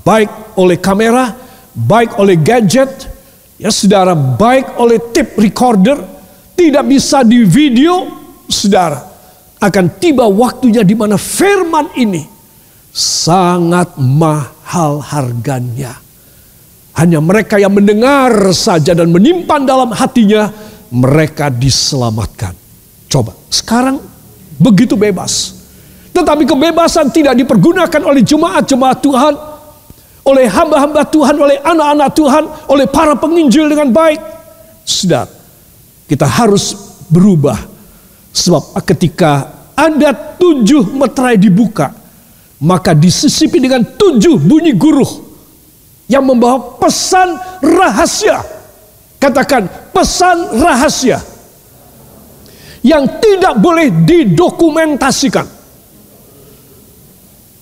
baik 0.04 0.54
oleh 0.60 0.78
kamera, 0.78 1.47
baik 1.78 2.18
oleh 2.18 2.34
gadget, 2.34 3.06
ya 3.54 3.70
saudara, 3.70 4.18
baik 4.18 4.74
oleh 4.82 4.98
tape 5.14 5.38
recorder, 5.38 5.98
tidak 6.58 6.84
bisa 6.90 7.22
di 7.22 7.46
video, 7.46 8.10
saudara. 8.50 9.06
Akan 9.58 9.90
tiba 9.98 10.26
waktunya 10.26 10.82
di 10.86 10.94
mana 10.94 11.18
firman 11.18 11.90
ini 11.98 12.22
sangat 12.94 13.94
mahal 13.98 15.02
harganya. 15.02 15.94
Hanya 16.98 17.22
mereka 17.22 17.62
yang 17.62 17.74
mendengar 17.74 18.50
saja 18.50 18.90
dan 18.90 19.14
menyimpan 19.14 19.62
dalam 19.62 19.94
hatinya, 19.94 20.50
mereka 20.90 21.46
diselamatkan. 21.46 22.58
Coba, 23.06 23.38
sekarang 23.50 24.02
begitu 24.58 24.98
bebas. 24.98 25.54
Tetapi 26.10 26.42
kebebasan 26.42 27.14
tidak 27.14 27.38
dipergunakan 27.38 28.02
oleh 28.02 28.26
jemaat-jemaat 28.26 28.98
Tuhan, 28.98 29.34
oleh 30.24 30.46
hamba-hamba 30.48 31.06
Tuhan, 31.08 31.36
oleh 31.38 31.56
anak-anak 31.62 32.10
Tuhan, 32.14 32.44
oleh 32.68 32.86
para 32.88 33.14
penginjil 33.16 33.68
dengan 33.70 33.92
baik. 33.92 34.20
Sudah, 34.84 35.28
kita 36.08 36.24
harus 36.24 36.72
berubah. 37.08 37.56
Sebab 38.32 38.76
ketika 38.84 39.50
ada 39.74 40.10
tujuh 40.12 40.94
meterai 40.94 41.40
dibuka, 41.40 41.94
maka 42.62 42.92
disisipi 42.92 43.62
dengan 43.62 43.82
tujuh 43.84 44.36
bunyi 44.38 44.74
guruh 44.74 45.28
yang 46.10 46.24
membawa 46.26 46.80
pesan 46.80 47.38
rahasia. 47.62 48.42
Katakan 49.18 49.66
pesan 49.90 50.62
rahasia 50.62 51.18
yang 52.86 53.18
tidak 53.18 53.58
boleh 53.58 53.90
didokumentasikan. 54.06 55.46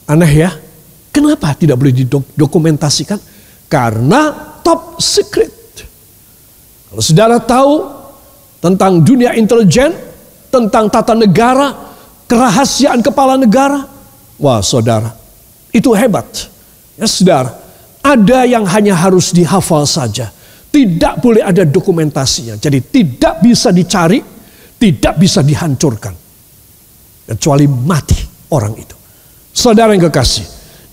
Aneh 0.06 0.32
ya, 0.46 0.50
kenapa 1.16 1.56
tidak 1.56 1.80
boleh 1.80 1.96
didokumentasikan? 1.96 3.16
Karena 3.72 4.36
top 4.60 5.00
secret. 5.00 5.48
Kalau 6.92 7.00
saudara 7.00 7.40
tahu 7.40 7.88
tentang 8.60 9.00
dunia 9.00 9.32
intelijen, 9.32 9.96
tentang 10.52 10.92
tata 10.92 11.16
negara, 11.16 11.72
kerahasiaan 12.28 13.00
kepala 13.00 13.40
negara, 13.40 13.88
wah 14.36 14.60
saudara, 14.60 15.16
itu 15.72 15.96
hebat. 15.96 16.28
Ya 17.00 17.08
saudara, 17.08 17.56
ada 18.04 18.44
yang 18.44 18.68
hanya 18.68 18.92
harus 18.92 19.32
dihafal 19.32 19.88
saja. 19.88 20.28
Tidak 20.68 21.24
boleh 21.24 21.40
ada 21.40 21.64
dokumentasinya. 21.64 22.60
Jadi 22.60 22.84
tidak 22.92 23.40
bisa 23.40 23.72
dicari, 23.72 24.20
tidak 24.76 25.16
bisa 25.16 25.40
dihancurkan. 25.40 26.12
Kecuali 27.26 27.64
mati 27.64 28.20
orang 28.52 28.76
itu. 28.76 28.96
Saudara 29.56 29.96
yang 29.96 30.04
kekasih, 30.12 30.44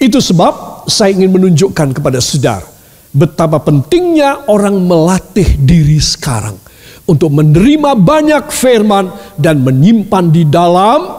itu 0.02 0.20
sebab 0.20 0.86
saya 0.90 1.14
ingin 1.16 1.32
menunjukkan 1.32 1.96
kepada 1.96 2.20
saudara 2.20 2.74
betapa 3.14 3.62
pentingnya 3.62 4.50
orang 4.50 4.82
melatih 4.82 5.46
diri 5.62 6.02
sekarang 6.02 6.58
untuk 7.06 7.30
menerima 7.30 7.94
banyak 7.94 8.50
firman 8.50 9.14
dan 9.38 9.62
menyimpan 9.62 10.26
di 10.34 10.44
dalam 10.50 11.14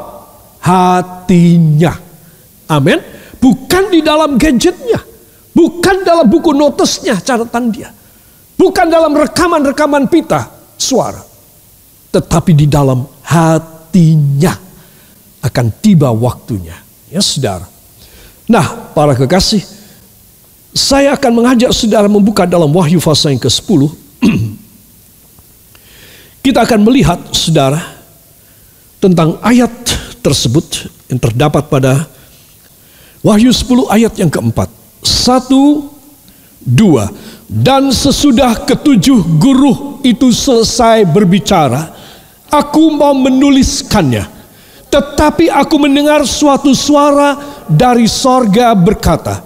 hatinya. 0.58 1.94
Amin. 2.66 2.98
Bukan 3.38 3.92
di 3.92 4.00
dalam 4.00 4.40
gadgetnya, 4.40 4.98
bukan 5.52 5.96
dalam 6.02 6.26
buku 6.26 6.56
notesnya 6.56 7.20
catatan 7.20 7.70
dia, 7.70 7.92
bukan 8.56 8.88
dalam 8.88 9.12
rekaman-rekaman 9.12 10.08
pita 10.08 10.48
suara, 10.80 11.20
tetapi 12.08 12.56
di 12.56 12.66
dalam 12.66 13.04
hatinya 13.28 14.56
akan 15.44 15.66
tiba 15.84 16.08
waktunya. 16.08 16.80
Ya 17.12 17.20
saudara. 17.20 17.73
Nah 18.44 18.92
para 18.92 19.16
kekasih, 19.16 19.64
saya 20.74 21.14
akan 21.14 21.32
mengajak 21.32 21.70
saudara 21.70 22.10
membuka 22.10 22.44
dalam 22.44 22.68
Wahyu 22.68 23.00
pasal 23.00 23.32
yang 23.32 23.40
ke-10. 23.40 23.80
Kita 26.44 26.66
akan 26.66 26.80
melihat 26.84 27.16
saudara 27.32 27.80
tentang 29.00 29.40
ayat 29.40 29.70
tersebut 30.20 30.90
yang 31.08 31.22
terdapat 31.22 31.70
pada 31.70 32.04
Wahyu 33.24 33.48
10 33.48 33.88
ayat 33.88 34.12
yang 34.20 34.28
keempat. 34.28 34.68
Satu, 35.00 35.88
dua. 36.60 37.08
Dan 37.48 37.92
sesudah 37.92 38.64
ketujuh 38.64 39.40
guru 39.40 40.00
itu 40.04 40.32
selesai 40.32 41.08
berbicara, 41.08 41.92
aku 42.52 42.92
mau 42.92 43.16
menuliskannya. 43.16 44.33
Tetapi 44.94 45.50
aku 45.50 45.74
mendengar 45.82 46.22
suatu 46.22 46.70
suara 46.70 47.34
dari 47.66 48.06
sorga 48.06 48.70
berkata, 48.78 49.42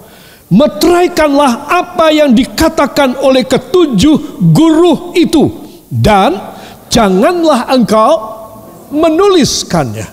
Meteraikanlah 0.49 1.69
apa 1.69 2.09
yang 2.09 2.33
dikatakan 2.33 3.17
oleh 3.21 3.45
ketujuh 3.45 4.41
guru 4.49 5.13
itu. 5.13 5.45
Dan 5.89 6.37
janganlah 6.89 7.69
engkau 7.69 8.13
menuliskannya. 8.93 10.09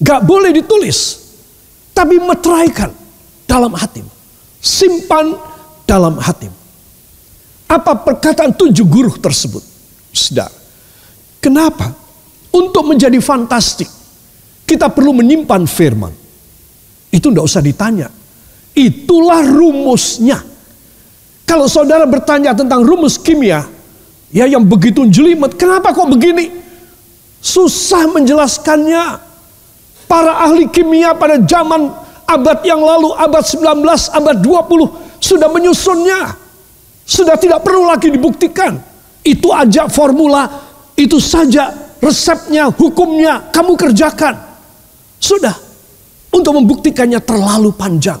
Gak 0.00 0.20
boleh 0.24 0.52
ditulis. 0.52 1.24
Tapi 1.96 2.20
meteraikan 2.20 2.92
dalam 3.48 3.72
hatimu. 3.72 4.12
Simpan 4.60 5.36
dalam 5.88 6.20
hatimu. 6.20 6.56
Apa 7.72 7.96
perkataan 7.96 8.52
tujuh 8.52 8.84
guru 8.84 9.16
tersebut? 9.16 9.64
Sedar. 10.12 10.52
Kenapa? 11.40 11.96
Untuk 12.52 12.84
menjadi 12.84 13.16
fantastik. 13.24 13.95
Kita 14.66 14.90
perlu 14.90 15.14
menyimpan 15.14 15.62
firman. 15.64 16.12
Itu 17.14 17.30
tidak 17.30 17.46
usah 17.46 17.62
ditanya. 17.62 18.10
Itulah 18.76 19.40
rumusnya. 19.46 20.42
Kalau 21.46 21.70
saudara 21.70 22.04
bertanya 22.04 22.52
tentang 22.52 22.82
rumus 22.82 23.14
kimia, 23.16 23.64
ya 24.34 24.44
yang 24.50 24.66
begitu 24.66 25.06
jelimet, 25.06 25.54
kenapa 25.54 25.94
kok 25.94 26.10
begini? 26.10 26.50
Susah 27.38 28.10
menjelaskannya. 28.10 29.22
Para 30.10 30.42
ahli 30.42 30.66
kimia 30.66 31.14
pada 31.14 31.38
zaman 31.38 31.90
abad 32.26 32.58
yang 32.66 32.82
lalu, 32.82 33.14
abad 33.14 33.42
19, 33.46 34.10
abad 34.10 34.36
20, 34.42 35.22
sudah 35.22 35.48
menyusunnya. 35.50 36.34
Sudah 37.06 37.38
tidak 37.38 37.62
perlu 37.62 37.86
lagi 37.86 38.10
dibuktikan. 38.10 38.82
Itu 39.22 39.54
aja 39.54 39.86
formula, 39.86 40.50
itu 40.98 41.22
saja 41.22 41.70
resepnya, 42.02 42.70
hukumnya, 42.74 43.50
kamu 43.54 43.78
kerjakan. 43.78 44.45
Sudah. 45.20 45.56
Untuk 46.32 46.52
membuktikannya 46.52 47.20
terlalu 47.24 47.72
panjang. 47.72 48.20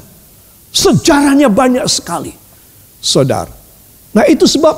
Sejarahnya 0.72 1.52
banyak 1.52 1.84
sekali. 1.88 2.32
Saudara. 3.00 3.52
Nah 4.16 4.24
itu 4.24 4.48
sebab 4.48 4.72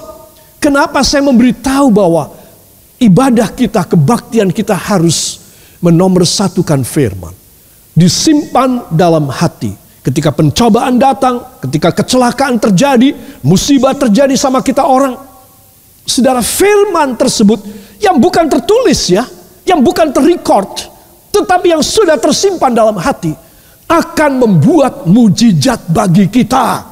kenapa 0.58 1.06
saya 1.06 1.22
memberitahu 1.22 1.86
bahwa 1.94 2.34
ibadah 2.98 3.50
kita, 3.54 3.86
kebaktian 3.86 4.50
kita 4.50 4.74
harus 4.74 5.38
menomorsatukan 5.78 6.82
firman. 6.82 7.34
Disimpan 7.94 8.90
dalam 8.94 9.30
hati. 9.30 9.74
Ketika 10.02 10.30
pencobaan 10.30 10.96
datang, 10.98 11.58
ketika 11.62 11.92
kecelakaan 12.02 12.58
terjadi, 12.58 13.14
musibah 13.42 13.94
terjadi 13.94 14.34
sama 14.38 14.62
kita 14.62 14.86
orang. 14.86 15.18
Saudara 16.06 16.40
firman 16.40 17.18
tersebut 17.18 17.60
yang 18.00 18.16
bukan 18.16 18.48
tertulis 18.48 19.12
ya, 19.12 19.26
yang 19.68 19.84
bukan 19.84 20.08
terrecord, 20.08 20.88
tetapi 21.32 21.72
yang 21.76 21.84
sudah 21.84 22.16
tersimpan 22.16 22.72
dalam 22.72 22.96
hati 22.96 23.32
akan 23.88 24.30
membuat 24.44 25.08
mujizat 25.08 25.88
bagi 25.88 26.28
kita. 26.28 26.84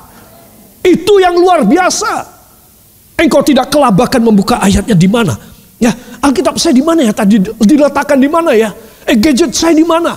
Itu 0.80 1.20
yang 1.20 1.36
luar 1.36 1.66
biasa. 1.68 2.36
Engkau 3.16 3.44
tidak 3.44 3.72
kelabakan 3.72 4.22
membuka 4.32 4.60
ayatnya 4.60 4.96
di 4.96 5.08
mana? 5.08 5.36
Ya, 5.76 5.92
Alkitab 6.24 6.56
saya 6.56 6.72
di 6.72 6.84
mana 6.84 7.04
ya? 7.04 7.12
Tadi 7.12 7.36
diletakkan 7.42 8.16
di 8.16 8.28
mana 8.28 8.56
ya? 8.56 8.72
Eh, 9.04 9.16
gadget 9.16 9.52
saya 9.52 9.76
di 9.76 9.84
mana? 9.84 10.16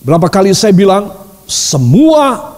Berapa 0.00 0.26
kali 0.32 0.50
saya 0.56 0.74
bilang 0.74 1.12
semua 1.46 2.56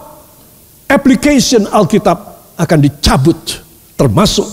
application 0.89 1.69
Alkitab 1.69 2.17
akan 2.57 2.79
dicabut 2.81 3.61
termasuk 3.99 4.45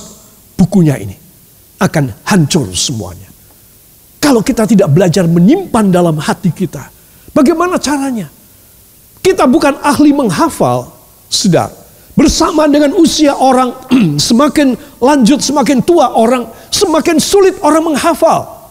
bukunya 0.58 0.98
ini 1.00 1.16
akan 1.80 2.12
hancur 2.28 2.68
semuanya. 2.76 3.30
Kalau 4.31 4.47
kita 4.47 4.62
tidak 4.62 4.95
belajar 4.95 5.27
menyimpan 5.27 5.90
dalam 5.90 6.14
hati 6.23 6.55
kita, 6.55 6.87
bagaimana 7.35 7.83
caranya? 7.83 8.31
Kita 9.19 9.43
bukan 9.43 9.83
ahli 9.83 10.14
menghafal, 10.14 10.87
sedar. 11.27 11.66
Bersama 12.14 12.71
dengan 12.71 12.95
usia 12.95 13.35
orang 13.35 13.75
semakin 14.31 14.79
lanjut, 15.03 15.43
semakin 15.43 15.83
tua 15.83 16.14
orang, 16.14 16.47
semakin 16.71 17.19
sulit 17.19 17.59
orang 17.59 17.90
menghafal. 17.90 18.71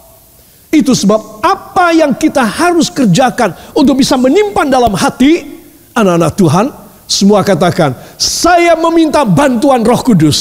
Itu 0.72 0.96
sebab 0.96 1.44
apa 1.44 1.92
yang 1.92 2.16
kita 2.16 2.40
harus 2.40 2.88
kerjakan 2.88 3.52
untuk 3.76 4.00
bisa 4.00 4.16
menyimpan 4.16 4.64
dalam 4.64 4.96
hati 4.96 5.44
anak-anak 5.92 6.40
Tuhan, 6.40 6.66
semua 7.04 7.44
katakan, 7.44 8.00
saya 8.16 8.80
meminta 8.80 9.28
bantuan 9.28 9.84
Roh 9.84 10.08
Kudus. 10.08 10.40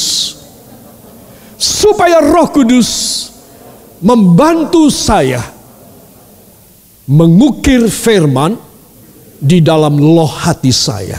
Supaya 1.59 2.23
Roh 2.23 2.55
Kudus 2.55 3.19
membantu 4.03 4.91
saya 4.91 5.43
mengukir 7.09 7.89
firman 7.89 8.55
di 9.39 9.63
dalam 9.65 9.97
loh 9.97 10.29
hati 10.29 10.75
saya. 10.75 11.19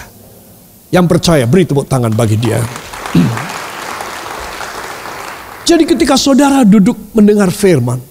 Yang 0.89 1.06
percaya 1.06 1.46
beri 1.46 1.70
tepuk 1.70 1.86
tangan 1.86 2.13
bagi 2.13 2.38
dia. 2.38 2.58
Jadi 5.70 5.86
ketika 5.86 6.18
saudara 6.18 6.65
duduk 6.65 7.13
mendengar 7.13 7.54
firman, 7.54 8.02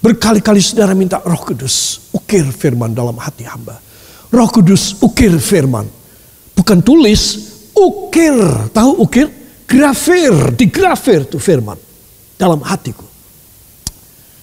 berkali-kali 0.00 0.64
saudara 0.64 0.96
minta 0.96 1.20
Roh 1.20 1.44
Kudus 1.44 2.08
ukir 2.16 2.48
firman 2.48 2.96
dalam 2.96 3.20
hati 3.20 3.44
hamba. 3.44 3.76
Roh 4.32 4.48
Kudus 4.48 4.96
ukir 5.04 5.36
firman. 5.36 5.84
Bukan 6.56 6.80
tulis, 6.80 7.36
ukir. 7.76 8.72
Tahu 8.72 8.96
ukir? 8.96 9.28
Grafir, 9.68 10.56
digrafir 10.56 11.28
tuh 11.28 11.38
firman 11.38 11.76
dalam 12.40 12.64
hatiku. 12.64 13.09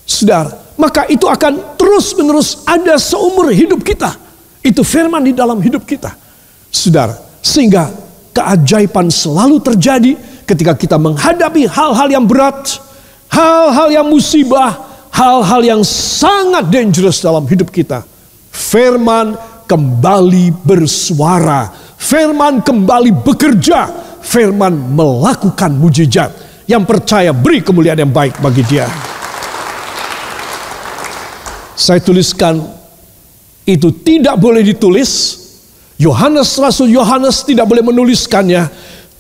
Saudara, 0.07 0.55
maka 0.79 1.03
itu 1.11 1.27
akan 1.27 1.75
terus 1.75 2.15
menerus 2.15 2.63
ada 2.63 2.95
seumur 2.95 3.51
hidup 3.51 3.83
kita 3.83 4.15
itu 4.63 4.83
firman 4.83 5.23
di 5.23 5.31
dalam 5.31 5.59
hidup 5.63 5.87
kita. 5.87 6.11
Saudara, 6.67 7.15
sehingga 7.39 7.87
keajaiban 8.35 9.07
selalu 9.07 9.63
terjadi 9.63 10.15
ketika 10.43 10.75
kita 10.75 10.99
menghadapi 10.99 11.67
hal-hal 11.67 12.07
yang 12.11 12.27
berat, 12.27 12.79
hal-hal 13.31 13.87
yang 13.87 14.07
musibah, 14.07 14.75
hal-hal 15.11 15.61
yang 15.63 15.81
sangat 15.87 16.67
dangerous 16.67 17.23
dalam 17.23 17.47
hidup 17.47 17.71
kita. 17.71 18.03
Firman 18.51 19.39
kembali 19.63 20.51
bersuara, 20.67 21.71
firman 21.95 22.59
kembali 22.59 23.11
bekerja, 23.23 23.87
firman 24.19 24.75
melakukan 24.95 25.71
mujizat. 25.75 26.31
Yang 26.67 26.83
percaya 26.83 27.31
beri 27.31 27.63
kemuliaan 27.63 28.03
yang 28.03 28.11
baik 28.11 28.43
bagi 28.43 28.59
dia. 28.67 28.91
Saya 31.77 32.01
tuliskan 32.01 32.57
itu 33.69 33.93
tidak 34.01 34.41
boleh 34.41 34.65
ditulis. 34.65 35.45
Yohanes 36.01 36.57
Rasul 36.57 36.89
Yohanes 36.89 37.45
tidak 37.45 37.69
boleh 37.69 37.85
menuliskannya, 37.85 38.65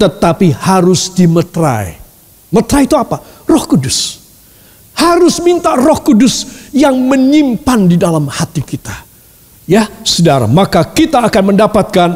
tetapi 0.01 0.57
harus 0.57 1.13
dimetrai. 1.13 2.01
Metrai 2.49 2.89
itu 2.89 2.97
apa? 2.97 3.21
Roh 3.45 3.63
Kudus. 3.69 4.25
Harus 4.97 5.37
minta 5.37 5.77
Roh 5.77 6.01
Kudus 6.01 6.69
yang 6.73 6.97
menyimpan 6.97 7.85
di 7.85 7.97
dalam 8.01 8.25
hati 8.25 8.65
kita. 8.65 9.05
Ya, 9.69 9.85
Saudara, 10.01 10.49
maka 10.49 10.81
kita 10.81 11.21
akan 11.29 11.53
mendapatkan 11.53 12.09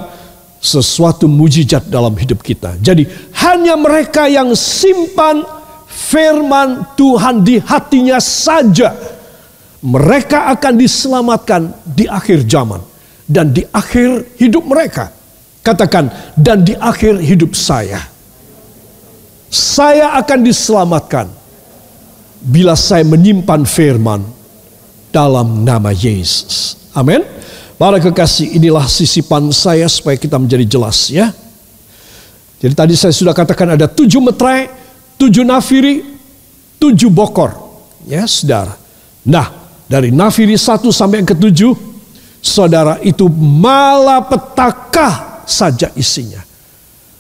sesuatu 0.58 1.30
mujizat 1.30 1.86
dalam 1.86 2.17
hidup 2.17 2.41
kita. 2.41 2.82
Jadi, 2.82 3.06
hanya 3.38 3.77
mereka 3.77 4.25
yang 4.25 4.58
simpan 4.58 5.45
firman 5.86 6.95
Tuhan 6.97 7.45
di 7.45 7.60
hatinya 7.62 8.17
saja 8.17 9.20
mereka 9.82 10.54
akan 10.54 10.74
diselamatkan 10.78 11.62
di 11.86 12.06
akhir 12.06 12.46
zaman 12.46 12.82
dan 13.26 13.50
di 13.50 13.65
akhir 13.74 14.38
hidup 14.38 14.63
mereka. 14.65 15.10
Katakan, 15.62 16.10
dan 16.34 16.65
di 16.65 16.74
akhir 16.74 17.22
hidup 17.22 17.54
saya, 17.54 18.02
saya 19.46 20.17
akan 20.17 20.39
diselamatkan 20.41 21.30
bila 22.41 22.74
saya 22.74 23.06
menyimpan 23.06 23.62
firman 23.70 24.26
dalam 25.13 25.62
nama 25.62 25.94
Yesus. 25.94 26.82
Amin. 26.98 27.22
Para 27.78 28.02
kekasih, 28.02 28.58
inilah 28.58 28.89
sisipan 28.89 29.54
saya 29.54 29.86
supaya 29.86 30.17
kita 30.17 30.41
menjadi 30.41 30.65
jelas 30.65 31.13
ya. 31.13 31.30
Jadi 32.62 32.74
tadi 32.78 32.94
saya 32.98 33.13
sudah 33.13 33.34
katakan 33.34 33.78
ada 33.78 33.86
tujuh 33.86 34.22
metrai, 34.22 34.70
tujuh 35.17 35.46
nafiri, 35.46 36.06
tujuh 36.82 37.10
bokor. 37.13 37.54
Ya, 38.10 38.26
saudara. 38.26 38.78
Nah, 39.26 39.61
dari 39.91 40.08
nafiri 40.08 40.56
1 40.56 40.88
sampai 40.88 41.19
yang 41.19 41.30
ketujuh, 41.36 41.75
saudara 42.39 42.95
itu 43.04 43.27
malapetaka 43.27 45.43
saja 45.43 45.91
isinya. 45.99 46.39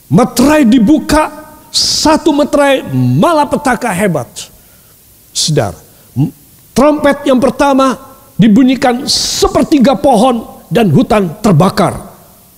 Metrai 0.07 0.63
dibuka, 0.63 1.51
satu 1.67 2.31
metrai 2.31 2.79
malapetaka 2.95 3.91
hebat. 3.91 4.31
Saudara, 5.35 5.75
trompet 6.71 7.27
yang 7.27 7.43
pertama 7.43 7.99
dibunyikan 8.39 9.03
sepertiga 9.03 9.99
pohon 9.99 10.63
dan 10.71 10.87
hutan 10.95 11.27
terbakar. 11.43 12.07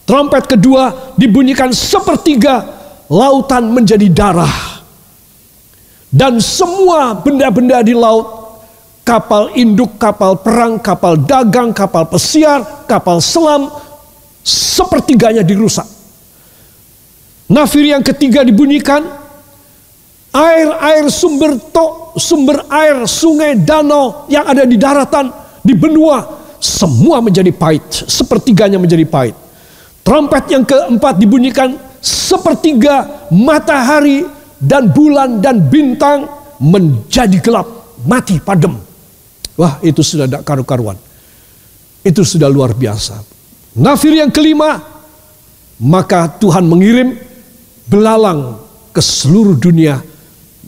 Trompet 0.06 0.46
kedua 0.46 1.18
dibunyikan 1.18 1.74
sepertiga 1.74 2.62
lautan 3.10 3.66
menjadi 3.74 4.06
darah. 4.14 4.86
Dan 6.14 6.38
semua 6.38 7.18
benda-benda 7.18 7.82
di 7.82 7.98
laut, 7.98 8.43
kapal 9.04 9.52
induk, 9.54 10.00
kapal 10.00 10.40
perang, 10.40 10.80
kapal 10.80 11.20
dagang, 11.20 11.76
kapal 11.76 12.08
pesiar, 12.08 12.88
kapal 12.88 13.20
selam, 13.20 13.68
sepertiganya 14.44 15.44
dirusak. 15.44 15.86
Nafir 17.52 17.86
yang 17.86 18.02
ketiga 18.02 18.42
dibunyikan, 18.42 19.04
air-air 20.32 21.06
sumber 21.12 21.60
tok, 21.70 22.18
sumber 22.18 22.66
air 22.72 23.04
sungai 23.06 23.60
danau 23.60 24.26
yang 24.32 24.48
ada 24.48 24.64
di 24.64 24.80
daratan, 24.80 25.30
di 25.62 25.76
benua, 25.76 26.24
semua 26.58 27.20
menjadi 27.20 27.52
pahit, 27.52 27.84
sepertiganya 28.08 28.80
menjadi 28.80 29.04
pahit. 29.04 29.36
Trompet 30.04 30.52
yang 30.52 30.64
keempat 30.64 31.20
dibunyikan, 31.20 31.76
sepertiga 32.00 33.28
matahari 33.32 34.24
dan 34.60 34.92
bulan 34.92 35.44
dan 35.44 35.68
bintang 35.68 36.28
menjadi 36.60 37.40
gelap, 37.44 37.68
mati 38.08 38.40
padam. 38.40 38.93
Wah, 39.54 39.78
itu 39.86 40.02
sudah 40.02 40.26
tidak 40.26 40.44
karu-karuan. 40.46 40.98
Itu 42.02 42.26
sudah 42.26 42.50
luar 42.50 42.74
biasa. 42.74 43.22
Nafir 43.80 44.18
yang 44.18 44.34
kelima, 44.34 44.82
maka 45.82 46.30
Tuhan 46.42 46.66
mengirim 46.66 47.18
belalang 47.88 48.60
ke 48.94 49.02
seluruh 49.02 49.58
dunia. 49.58 50.02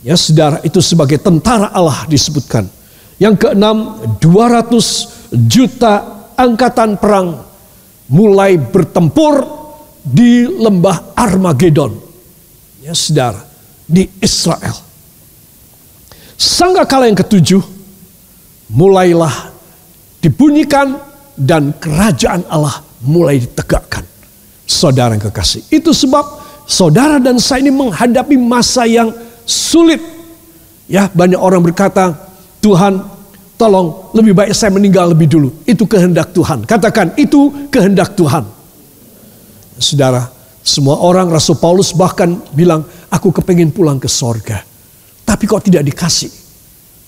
Ya, 0.06 0.14
saudara, 0.14 0.62
itu 0.62 0.78
sebagai 0.78 1.18
tentara 1.18 1.74
Allah 1.74 2.06
disebutkan. 2.06 2.70
Yang 3.18 3.48
keenam, 3.48 3.98
200 4.22 5.34
juta 5.50 6.26
angkatan 6.38 7.00
perang 7.00 7.42
mulai 8.06 8.54
bertempur 8.60 9.42
di 10.06 10.46
lembah 10.46 11.16
Armageddon. 11.18 11.98
Ya 12.86 12.94
saudara, 12.94 13.42
di 13.82 14.06
Israel. 14.22 14.78
Sangkakala 16.38 17.10
yang 17.10 17.18
ketujuh, 17.18 17.75
mulailah 18.70 19.52
dibunyikan 20.22 20.98
dan 21.36 21.76
kerajaan 21.76 22.48
Allah 22.48 22.82
mulai 23.04 23.38
ditegakkan. 23.42 24.02
Saudara 24.66 25.14
yang 25.14 25.22
kekasih. 25.30 25.70
Itu 25.70 25.94
sebab 25.94 26.24
saudara 26.66 27.22
dan 27.22 27.38
saya 27.38 27.62
ini 27.62 27.70
menghadapi 27.70 28.34
masa 28.34 28.82
yang 28.88 29.14
sulit. 29.46 30.02
Ya 30.90 31.06
banyak 31.06 31.38
orang 31.38 31.62
berkata, 31.62 32.14
Tuhan 32.58 32.98
tolong 33.54 34.10
lebih 34.10 34.34
baik 34.34 34.50
saya 34.50 34.74
meninggal 34.74 35.14
lebih 35.14 35.30
dulu. 35.30 35.48
Itu 35.62 35.86
kehendak 35.86 36.34
Tuhan. 36.34 36.66
Katakan 36.66 37.14
itu 37.14 37.70
kehendak 37.70 38.18
Tuhan. 38.18 38.42
Saudara, 39.78 40.26
semua 40.66 40.98
orang 40.98 41.30
Rasul 41.30 41.62
Paulus 41.62 41.94
bahkan 41.94 42.42
bilang, 42.50 42.82
aku 43.06 43.30
kepengen 43.30 43.70
pulang 43.70 44.02
ke 44.02 44.10
sorga. 44.10 44.66
Tapi 45.22 45.44
kok 45.46 45.62
tidak 45.62 45.86
dikasih. 45.86 46.45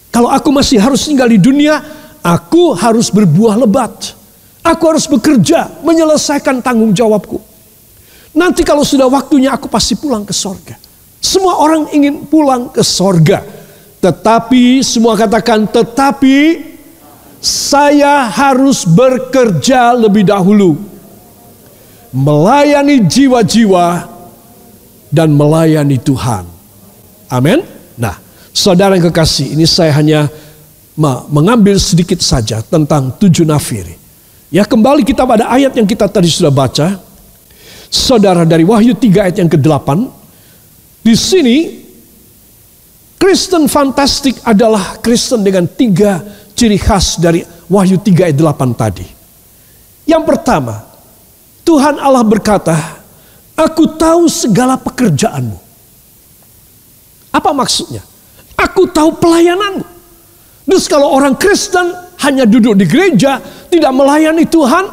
Kalau 0.08 0.32
aku 0.32 0.48
masih 0.50 0.80
harus 0.80 1.04
tinggal 1.04 1.28
di 1.28 1.36
dunia, 1.36 1.80
aku 2.24 2.72
harus 2.74 3.12
berbuah 3.12 3.60
lebat. 3.60 4.16
Aku 4.64 4.84
harus 4.90 5.08
bekerja, 5.08 5.80
menyelesaikan 5.80 6.60
tanggung 6.60 6.92
jawabku. 6.92 7.40
Nanti 8.36 8.62
kalau 8.62 8.84
sudah 8.84 9.08
waktunya 9.08 9.54
aku 9.54 9.66
pasti 9.70 9.96
pulang 9.96 10.28
ke 10.28 10.34
sorga. 10.36 10.76
Semua 11.18 11.58
orang 11.58 11.88
ingin 11.90 12.28
pulang 12.28 12.68
ke 12.68 12.84
sorga. 12.84 13.42
Tetapi, 13.98 14.84
semua 14.84 15.18
katakan 15.18 15.66
tetapi, 15.66 16.62
saya 17.42 18.26
harus 18.28 18.82
bekerja 18.86 19.94
lebih 19.94 20.26
dahulu 20.26 20.78
melayani 22.12 23.04
jiwa-jiwa 23.04 24.08
dan 25.12 25.32
melayani 25.32 25.96
Tuhan. 26.00 26.44
Amin. 27.28 27.60
Nah, 28.00 28.16
saudara 28.58 28.98
yang 28.98 29.06
kekasih, 29.06 29.54
ini 29.54 29.62
saya 29.62 29.94
hanya 29.94 30.26
mengambil 31.30 31.78
sedikit 31.78 32.18
saja 32.18 32.58
tentang 32.66 33.14
tujuh 33.14 33.46
nafiri. 33.46 33.94
Ya 34.50 34.66
kembali 34.66 35.06
kita 35.06 35.22
pada 35.22 35.46
ayat 35.46 35.78
yang 35.78 35.86
kita 35.86 36.10
tadi 36.10 36.26
sudah 36.26 36.50
baca. 36.50 36.98
Saudara 37.88 38.42
dari 38.42 38.66
Wahyu 38.66 38.98
3 38.98 39.30
ayat 39.30 39.36
yang 39.38 39.48
ke-8. 39.48 39.88
Di 41.06 41.14
sini 41.14 41.86
Kristen 43.16 43.70
fantastik 43.70 44.42
adalah 44.42 44.98
Kristen 44.98 45.46
dengan 45.46 45.64
tiga 45.70 46.20
ciri 46.52 46.76
khas 46.76 47.22
dari 47.22 47.46
Wahyu 47.70 48.02
3 48.02 48.34
ayat 48.34 48.36
8 48.36 48.74
tadi. 48.74 49.06
Yang 50.08 50.24
pertama, 50.24 50.82
Tuhan 51.62 52.00
Allah 52.00 52.24
berkata, 52.26 52.74
Aku 53.58 53.98
tahu 53.98 54.30
segala 54.30 54.78
pekerjaanmu. 54.78 55.58
Apa 57.34 57.50
maksudnya? 57.50 58.06
Aku 58.58 58.90
tahu 58.90 59.14
pelayananmu. 59.22 59.86
Terus 60.68 60.84
kalau 60.90 61.14
orang 61.14 61.38
Kristen 61.38 61.94
hanya 62.20 62.44
duduk 62.44 62.76
di 62.76 62.84
gereja, 62.84 63.40
tidak 63.70 63.92
melayani 63.94 64.44
Tuhan, 64.44 64.84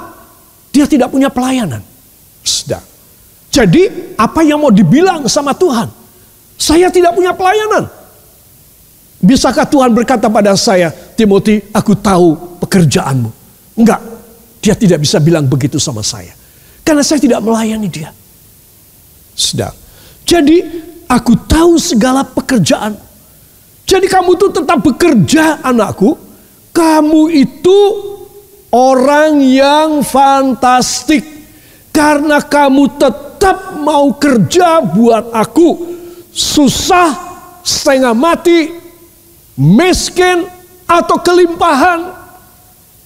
dia 0.70 0.86
tidak 0.86 1.10
punya 1.12 1.28
pelayanan. 1.34 1.82
Sudah. 2.46 2.80
Jadi 3.50 4.14
apa 4.20 4.46
yang 4.46 4.62
mau 4.62 4.72
dibilang 4.72 5.26
sama 5.26 5.56
Tuhan? 5.58 5.90
Saya 6.56 6.88
tidak 6.92 7.16
punya 7.16 7.36
pelayanan. 7.36 7.88
Bisakah 9.20 9.66
Tuhan 9.66 9.92
berkata 9.96 10.30
pada 10.30 10.54
saya, 10.54 10.92
Timothy, 10.92 11.64
aku 11.74 11.98
tahu 11.98 12.60
pekerjaanmu. 12.62 13.30
Enggak, 13.80 14.00
dia 14.62 14.76
tidak 14.78 15.02
bisa 15.02 15.18
bilang 15.18 15.50
begitu 15.50 15.82
sama 15.82 16.06
saya. 16.06 16.36
Karena 16.86 17.02
saya 17.02 17.18
tidak 17.18 17.42
melayani 17.42 17.90
dia. 17.90 18.14
Sedang. 19.34 19.74
Jadi 20.24 20.62
aku 21.10 21.34
tahu 21.50 21.82
segala 21.82 22.22
pekerjaan. 22.22 22.96
Jadi 23.86 24.10
kamu 24.10 24.34
tuh 24.36 24.50
tetap 24.50 24.82
bekerja 24.82 25.62
anakku. 25.62 26.18
Kamu 26.74 27.32
itu 27.32 27.80
orang 28.74 29.40
yang 29.40 30.02
fantastik. 30.02 31.24
Karena 31.96 32.44
kamu 32.44 33.00
tetap 33.00 33.80
mau 33.80 34.12
kerja 34.20 34.84
buat 34.84 35.32
aku. 35.32 35.96
Susah, 36.36 37.16
setengah 37.64 38.12
mati, 38.12 38.74
miskin, 39.56 40.44
atau 40.84 41.18
kelimpahan. 41.24 42.12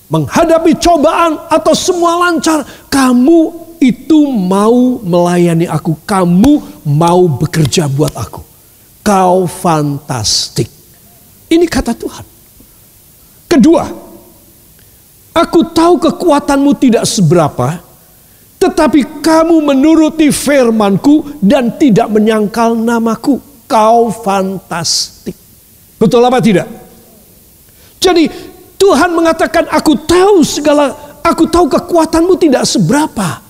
Menghadapi 0.10 0.74
cobaan 0.82 1.38
atau 1.54 1.78
semua 1.78 2.18
lancar. 2.18 2.66
Kamu 2.90 3.70
itu 3.78 4.26
mau 4.28 4.98
melayani 5.06 5.70
aku, 5.70 5.94
kamu 6.04 6.82
mau 6.84 7.30
bekerja 7.30 7.86
buat 7.86 8.12
aku. 8.18 8.49
Kau 9.02 9.50
fantastik. 9.50 10.70
Ini 11.50 11.66
kata 11.66 11.98
Tuhan. 11.98 12.26
Kedua, 13.50 13.84
aku 15.34 15.60
tahu 15.74 15.98
kekuatanmu 15.98 16.72
tidak 16.78 17.10
seberapa, 17.10 17.82
tetapi 18.62 19.24
kamu 19.26 19.74
menuruti 19.74 20.30
firmanku 20.30 21.42
dan 21.42 21.74
tidak 21.80 22.12
menyangkal 22.14 22.78
namaku. 22.78 23.42
Kau 23.66 24.14
fantastik. 24.14 25.34
Betul 25.98 26.26
apa 26.26 26.38
tidak? 26.42 26.70
Jadi 28.00 28.30
Tuhan 28.80 29.12
mengatakan 29.12 29.68
aku 29.74 29.94
tahu 30.08 30.46
segala, 30.46 30.96
aku 31.26 31.50
tahu 31.50 31.68
kekuatanmu 31.68 32.38
tidak 32.40 32.64
seberapa. 32.64 33.42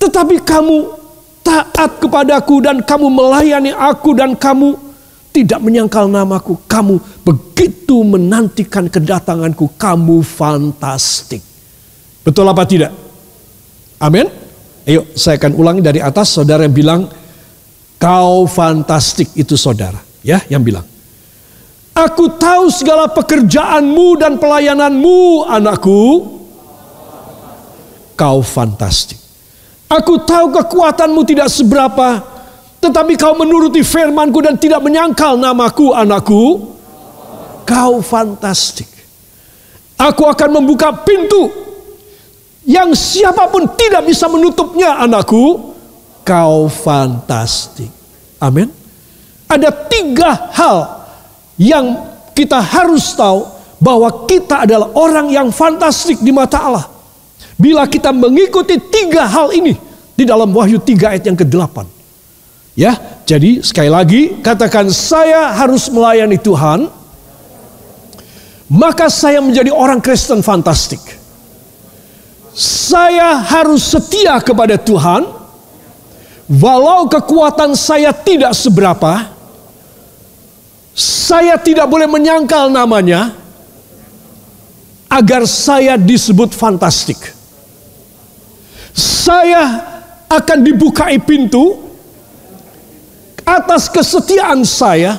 Tetapi 0.00 0.42
kamu 0.42 1.03
taat 1.44 2.00
kepadaku 2.00 2.64
dan 2.64 2.80
kamu 2.80 3.06
melayani 3.12 3.70
aku 3.76 4.16
dan 4.16 4.32
kamu 4.32 4.74
tidak 5.34 5.60
menyangkal 5.60 6.06
namaku. 6.08 6.56
Kamu 6.64 6.98
begitu 7.26 8.00
menantikan 8.06 8.88
kedatanganku. 8.88 9.74
Kamu 9.76 10.22
fantastik. 10.22 11.42
Betul 12.24 12.48
apa 12.48 12.62
tidak? 12.64 12.94
Amin. 13.98 14.30
Ayo 14.86 15.10
saya 15.12 15.36
akan 15.36 15.52
ulangi 15.58 15.82
dari 15.82 16.00
atas. 16.00 16.32
Saudara 16.38 16.62
yang 16.62 16.72
bilang 16.72 17.02
kau 17.98 18.46
fantastik 18.46 19.34
itu 19.34 19.58
saudara. 19.58 19.98
Ya 20.22 20.40
yang 20.46 20.62
bilang. 20.62 20.86
Aku 21.94 22.26
tahu 22.26 22.74
segala 22.74 23.06
pekerjaanmu 23.06 24.18
dan 24.18 24.38
pelayananmu 24.38 25.46
anakku. 25.46 26.02
Kau 28.14 28.38
fantastik. 28.42 29.23
Aku 29.94 30.18
tahu 30.26 30.50
kekuatanmu 30.50 31.22
tidak 31.22 31.46
seberapa, 31.46 32.18
tetapi 32.82 33.14
kau 33.14 33.38
menuruti 33.38 33.86
firmanku 33.86 34.42
dan 34.42 34.58
tidak 34.58 34.82
menyangkal 34.82 35.38
namaku 35.38 35.94
anakku. 35.94 36.74
Kau 37.62 38.02
fantastik. 38.02 38.90
Aku 39.94 40.26
akan 40.26 40.60
membuka 40.60 40.90
pintu 41.06 41.48
yang 42.66 42.90
siapa 42.92 43.46
pun 43.46 43.70
tidak 43.78 44.02
bisa 44.02 44.26
menutupnya 44.26 44.98
anakku. 44.98 45.72
Kau 46.26 46.66
fantastik. 46.66 47.92
Amin. 48.42 48.72
Ada 49.46 49.70
tiga 49.86 50.50
hal 50.50 51.06
yang 51.54 52.02
kita 52.34 52.58
harus 52.58 53.14
tahu 53.14 53.46
bahwa 53.78 54.26
kita 54.26 54.66
adalah 54.66 54.90
orang 54.96 55.30
yang 55.30 55.48
fantastik 55.54 56.18
di 56.18 56.34
mata 56.34 56.58
Allah. 56.58 56.93
Bila 57.64 57.88
kita 57.88 58.12
mengikuti 58.12 58.76
tiga 58.76 59.24
hal 59.24 59.48
ini 59.56 59.72
di 60.12 60.28
dalam 60.28 60.52
Wahyu 60.52 60.76
3 60.76 61.16
ayat 61.16 61.24
yang 61.24 61.38
ke-8. 61.40 61.88
Ya, 62.76 62.92
jadi 63.24 63.64
sekali 63.64 63.88
lagi 63.88 64.36
katakan 64.44 64.92
saya 64.92 65.48
harus 65.56 65.88
melayani 65.88 66.36
Tuhan, 66.36 66.92
maka 68.68 69.08
saya 69.08 69.40
menjadi 69.40 69.72
orang 69.72 70.04
Kristen 70.04 70.44
fantastik. 70.44 71.00
Saya 72.52 73.40
harus 73.40 73.80
setia 73.80 74.36
kepada 74.44 74.76
Tuhan, 74.76 75.24
walau 76.52 77.08
kekuatan 77.08 77.72
saya 77.72 78.12
tidak 78.12 78.52
seberapa, 78.52 79.24
saya 80.94 81.56
tidak 81.56 81.88
boleh 81.88 82.06
menyangkal 82.06 82.68
namanya, 82.68 83.32
agar 85.08 85.46
saya 85.46 85.98
disebut 85.98 86.54
fantastik. 86.54 87.33
Saya 88.94 89.82
akan 90.30 90.58
dibukai 90.62 91.18
pintu 91.18 91.82
atas 93.42 93.90
kesetiaan 93.90 94.62
saya 94.62 95.18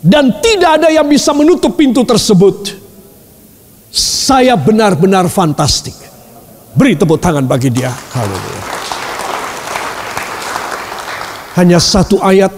dan 0.00 0.40
tidak 0.40 0.82
ada 0.82 0.88
yang 0.88 1.04
bisa 1.06 1.36
menutup 1.36 1.76
pintu 1.76 2.02
tersebut. 2.02 2.72
Saya 3.92 4.56
benar-benar 4.56 5.28
fantastik. 5.28 5.94
Beri 6.76 6.96
tepuk 6.96 7.16
tangan 7.20 7.44
bagi 7.44 7.72
dia. 7.72 7.88
Haleluya. 7.92 8.62
Hanya 11.56 11.80
satu 11.80 12.20
ayat 12.20 12.52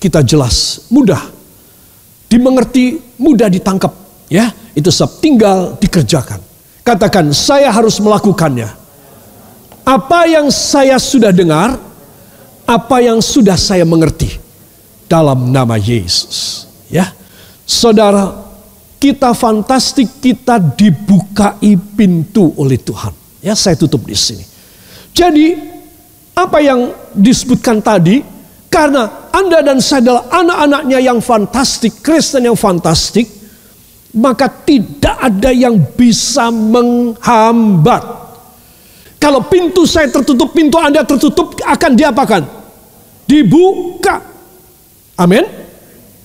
kita 0.00 0.24
jelas, 0.24 0.88
mudah 0.88 1.20
dimengerti, 2.30 2.96
mudah 3.20 3.52
ditangkap. 3.52 3.92
Ya, 4.32 4.48
itu 4.72 4.88
sebab 4.88 5.20
tinggal 5.20 5.58
dikerjakan. 5.76 6.40
Katakan, 6.80 7.34
saya 7.36 7.68
harus 7.68 8.00
melakukannya. 8.00 8.79
Apa 9.90 10.30
yang 10.30 10.54
saya 10.54 11.02
sudah 11.02 11.34
dengar, 11.34 11.74
apa 12.62 12.96
yang 13.02 13.18
sudah 13.18 13.58
saya 13.58 13.82
mengerti 13.82 14.38
dalam 15.10 15.50
nama 15.50 15.74
Yesus. 15.74 16.70
Ya, 16.86 17.10
saudara, 17.66 18.30
kita 19.02 19.34
fantastik, 19.34 20.22
kita 20.22 20.62
dibukai 20.62 21.74
pintu 21.74 22.54
oleh 22.54 22.78
Tuhan. 22.78 23.10
Ya, 23.42 23.58
saya 23.58 23.74
tutup 23.74 24.06
di 24.06 24.14
sini. 24.14 24.46
Jadi, 25.10 25.58
apa 26.38 26.62
yang 26.62 26.94
disebutkan 27.10 27.82
tadi, 27.82 28.22
karena 28.70 29.26
Anda 29.34 29.58
dan 29.58 29.82
saya 29.82 30.06
adalah 30.06 30.24
anak-anaknya 30.30 30.98
yang 31.02 31.18
fantastik, 31.18 31.98
Kristen 31.98 32.46
yang 32.46 32.54
fantastik, 32.54 33.26
maka 34.14 34.46
tidak 34.46 35.18
ada 35.18 35.50
yang 35.50 35.82
bisa 35.98 36.46
menghambat. 36.54 38.29
Kalau 39.20 39.44
pintu 39.44 39.84
saya 39.84 40.08
tertutup, 40.08 40.56
pintu 40.56 40.80
Anda 40.80 41.04
tertutup, 41.04 41.60
akan 41.60 41.92
diapakan? 41.92 42.42
Dibuka. 43.28 44.16
Amin. 45.20 45.44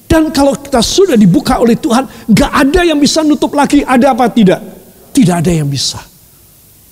Dan 0.08 0.32
kalau 0.32 0.56
kita 0.56 0.80
sudah 0.80 1.20
dibuka 1.20 1.60
oleh 1.60 1.76
Tuhan, 1.76 2.08
gak 2.32 2.52
ada 2.56 2.88
yang 2.88 2.96
bisa 2.96 3.20
nutup 3.20 3.52
lagi. 3.52 3.84
Ada 3.84 4.16
apa 4.16 4.32
tidak? 4.32 4.64
Tidak 5.12 5.36
ada 5.44 5.52
yang 5.52 5.68
bisa. 5.68 6.00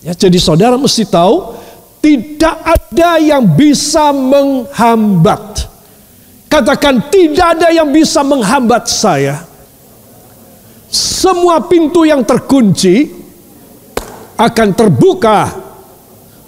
Ya, 0.03 0.11
jadi 0.11 0.35
saudara 0.43 0.75
mesti 0.75 1.07
tahu 1.07 1.55
tidak 2.03 2.59
ada 2.67 3.23
yang 3.23 3.47
bisa 3.55 4.11
menghambat. 4.11 5.71
Katakan 6.51 7.07
tidak 7.07 7.47
ada 7.57 7.71
yang 7.71 7.87
bisa 7.87 8.19
menghambat 8.27 8.91
saya. 8.91 9.47
Semua 10.91 11.63
pintu 11.63 12.03
yang 12.03 12.27
terkunci 12.27 13.07
akan 14.35 14.69
terbuka 14.75 15.62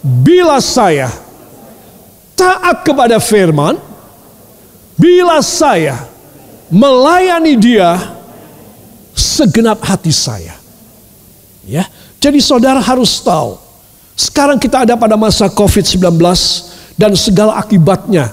bila 0.06 0.62
saya 0.62 1.10
taat 2.38 2.86
kepada 2.86 3.18
firman, 3.18 3.82
bila 4.94 5.42
saya 5.42 6.06
melayani 6.70 7.58
dia 7.58 7.98
segenap 9.18 9.82
hati 9.82 10.14
saya. 10.14 10.54
Ya, 11.66 11.90
jadi 12.22 12.38
saudara 12.38 12.78
harus 12.78 13.18
tahu, 13.26 13.58
sekarang 14.14 14.62
kita 14.62 14.86
ada 14.86 14.94
pada 14.94 15.18
masa 15.18 15.50
COVID-19 15.50 16.22
dan 16.94 17.18
segala 17.18 17.58
akibatnya 17.58 18.30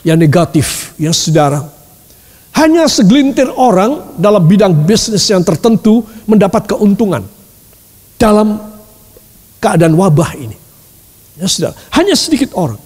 yang 0.00 0.16
negatif, 0.16 0.96
ya 0.96 1.12
saudara. 1.12 1.68
Hanya 2.56 2.88
segelintir 2.88 3.46
orang 3.52 4.16
dalam 4.16 4.42
bidang 4.48 4.72
bisnis 4.72 5.28
yang 5.28 5.44
tertentu 5.44 6.02
mendapat 6.24 6.66
keuntungan 6.72 7.22
dalam 8.16 8.58
keadaan 9.60 9.94
wabah 9.94 10.34
ini. 10.40 10.69
Ya 11.38 11.46
saudara, 11.46 11.76
hanya 11.94 12.14
sedikit 12.18 12.56
orang. 12.56 12.80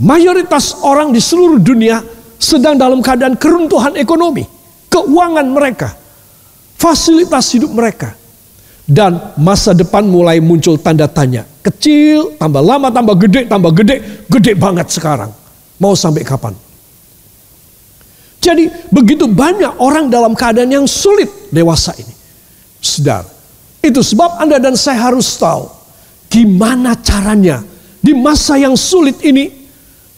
Mayoritas 0.00 0.80
orang 0.80 1.12
di 1.12 1.20
seluruh 1.20 1.60
dunia 1.60 2.00
sedang 2.40 2.80
dalam 2.80 3.04
keadaan 3.04 3.36
keruntuhan 3.36 3.96
ekonomi, 4.00 4.48
keuangan 4.88 5.44
mereka, 5.44 5.92
fasilitas 6.80 7.52
hidup 7.52 7.72
mereka 7.76 8.16
dan 8.90 9.36
masa 9.38 9.70
depan 9.70 10.02
mulai 10.02 10.42
muncul 10.42 10.74
tanda 10.80 11.06
tanya. 11.06 11.46
Kecil, 11.60 12.40
tambah 12.40 12.58
lama, 12.58 12.90
tambah 12.90 13.14
gede, 13.20 13.46
tambah 13.46 13.70
gede, 13.70 14.26
gede 14.26 14.52
banget 14.58 14.90
sekarang. 14.90 15.30
Mau 15.78 15.94
sampai 15.94 16.26
kapan? 16.26 16.56
Jadi 18.40 18.72
begitu 18.88 19.28
banyak 19.28 19.78
orang 19.78 20.08
dalam 20.08 20.32
keadaan 20.32 20.72
yang 20.72 20.86
sulit 20.88 21.28
dewasa 21.52 21.92
ini. 22.00 22.14
Sedar. 22.80 23.28
Itu 23.84 24.00
sebab 24.00 24.40
Anda 24.40 24.56
dan 24.56 24.74
saya 24.74 25.12
harus 25.12 25.36
tahu 25.36 25.68
gimana 26.32 26.96
caranya 26.98 27.60
di 28.00 28.16
masa 28.16 28.56
yang 28.56 28.76
sulit 28.76 29.20
ini 29.20 29.48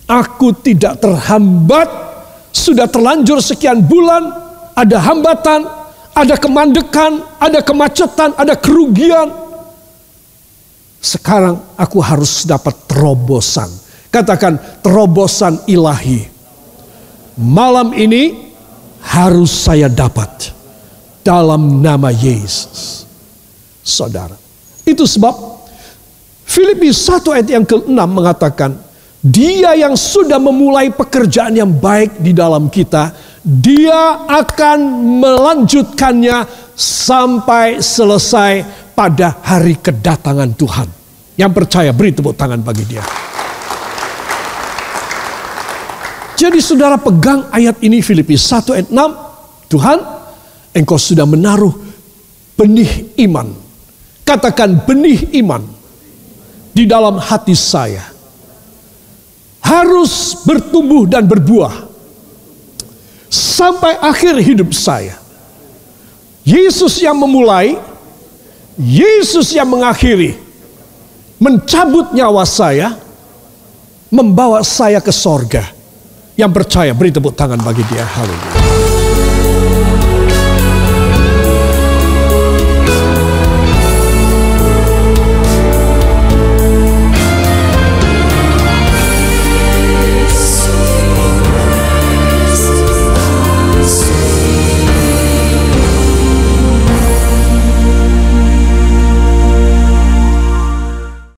aku 0.06 0.54
tidak 0.62 1.02
terhambat 1.02 1.90
sudah 2.54 2.86
terlanjur 2.86 3.42
sekian 3.42 3.82
bulan 3.82 4.30
ada 4.78 4.96
hambatan 5.02 5.82
ada 6.12 6.36
kemandekan, 6.36 7.24
ada 7.40 7.60
kemacetan, 7.64 8.36
ada 8.36 8.54
kerugian. 8.56 9.32
Sekarang 11.02 11.58
aku 11.74 11.98
harus 11.98 12.44
dapat 12.44 12.76
terobosan. 12.86 13.68
Katakan 14.12 14.60
terobosan 14.84 15.64
ilahi. 15.66 16.28
Malam 17.40 17.96
ini 17.96 18.52
harus 19.00 19.50
saya 19.50 19.88
dapat 19.88 20.52
dalam 21.24 21.80
nama 21.80 22.12
Yesus. 22.12 23.08
Saudara. 23.82 24.36
Itu 24.84 25.08
sebab 25.08 25.61
Filipi 26.52 26.92
1 26.92 27.32
ayat 27.32 27.48
yang 27.48 27.64
ke-6 27.64 27.96
mengatakan, 27.96 28.76
dia 29.24 29.72
yang 29.72 29.96
sudah 29.96 30.36
memulai 30.36 30.92
pekerjaan 30.92 31.56
yang 31.56 31.72
baik 31.72 32.20
di 32.20 32.36
dalam 32.36 32.68
kita, 32.68 33.08
dia 33.40 34.28
akan 34.28 34.78
melanjutkannya 35.16 36.44
sampai 36.76 37.80
selesai 37.80 38.52
pada 38.92 39.40
hari 39.40 39.80
kedatangan 39.80 40.52
Tuhan. 40.52 40.88
Yang 41.40 41.52
percaya 41.56 41.88
beri 41.96 42.12
tepuk 42.12 42.36
tangan 42.36 42.60
bagi 42.60 42.84
dia. 42.84 43.00
Jadi 46.36 46.60
saudara 46.60 47.00
pegang 47.00 47.48
ayat 47.48 47.80
ini 47.80 48.04
Filipi 48.04 48.36
1 48.36 48.76
ayat 48.76 48.88
6. 48.92 49.72
Tuhan 49.72 49.98
engkau 50.76 51.00
sudah 51.00 51.24
menaruh 51.24 51.72
benih 52.60 53.16
iman. 53.24 53.48
Katakan 54.20 54.84
benih 54.84 55.32
iman 55.40 55.80
di 56.72 56.88
dalam 56.88 57.20
hati 57.20 57.52
saya. 57.52 58.02
Harus 59.62 60.42
bertumbuh 60.42 61.06
dan 61.06 61.24
berbuah 61.24 61.86
sampai 63.32 63.96
akhir 64.02 64.36
hidup 64.42 64.74
saya. 64.74 65.16
Yesus 66.42 66.98
yang 66.98 67.14
memulai, 67.14 67.78
Yesus 68.76 69.54
yang 69.54 69.70
mengakhiri, 69.70 70.34
mencabut 71.38 72.10
nyawa 72.10 72.42
saya, 72.42 72.98
membawa 74.10 74.60
saya 74.66 74.98
ke 74.98 75.14
sorga. 75.14 75.64
Yang 76.34 76.52
percaya 76.52 76.92
beri 76.92 77.14
tepuk 77.14 77.36
tangan 77.38 77.60
bagi 77.62 77.84
dia. 77.86 78.02
Haleluya. 78.02 78.71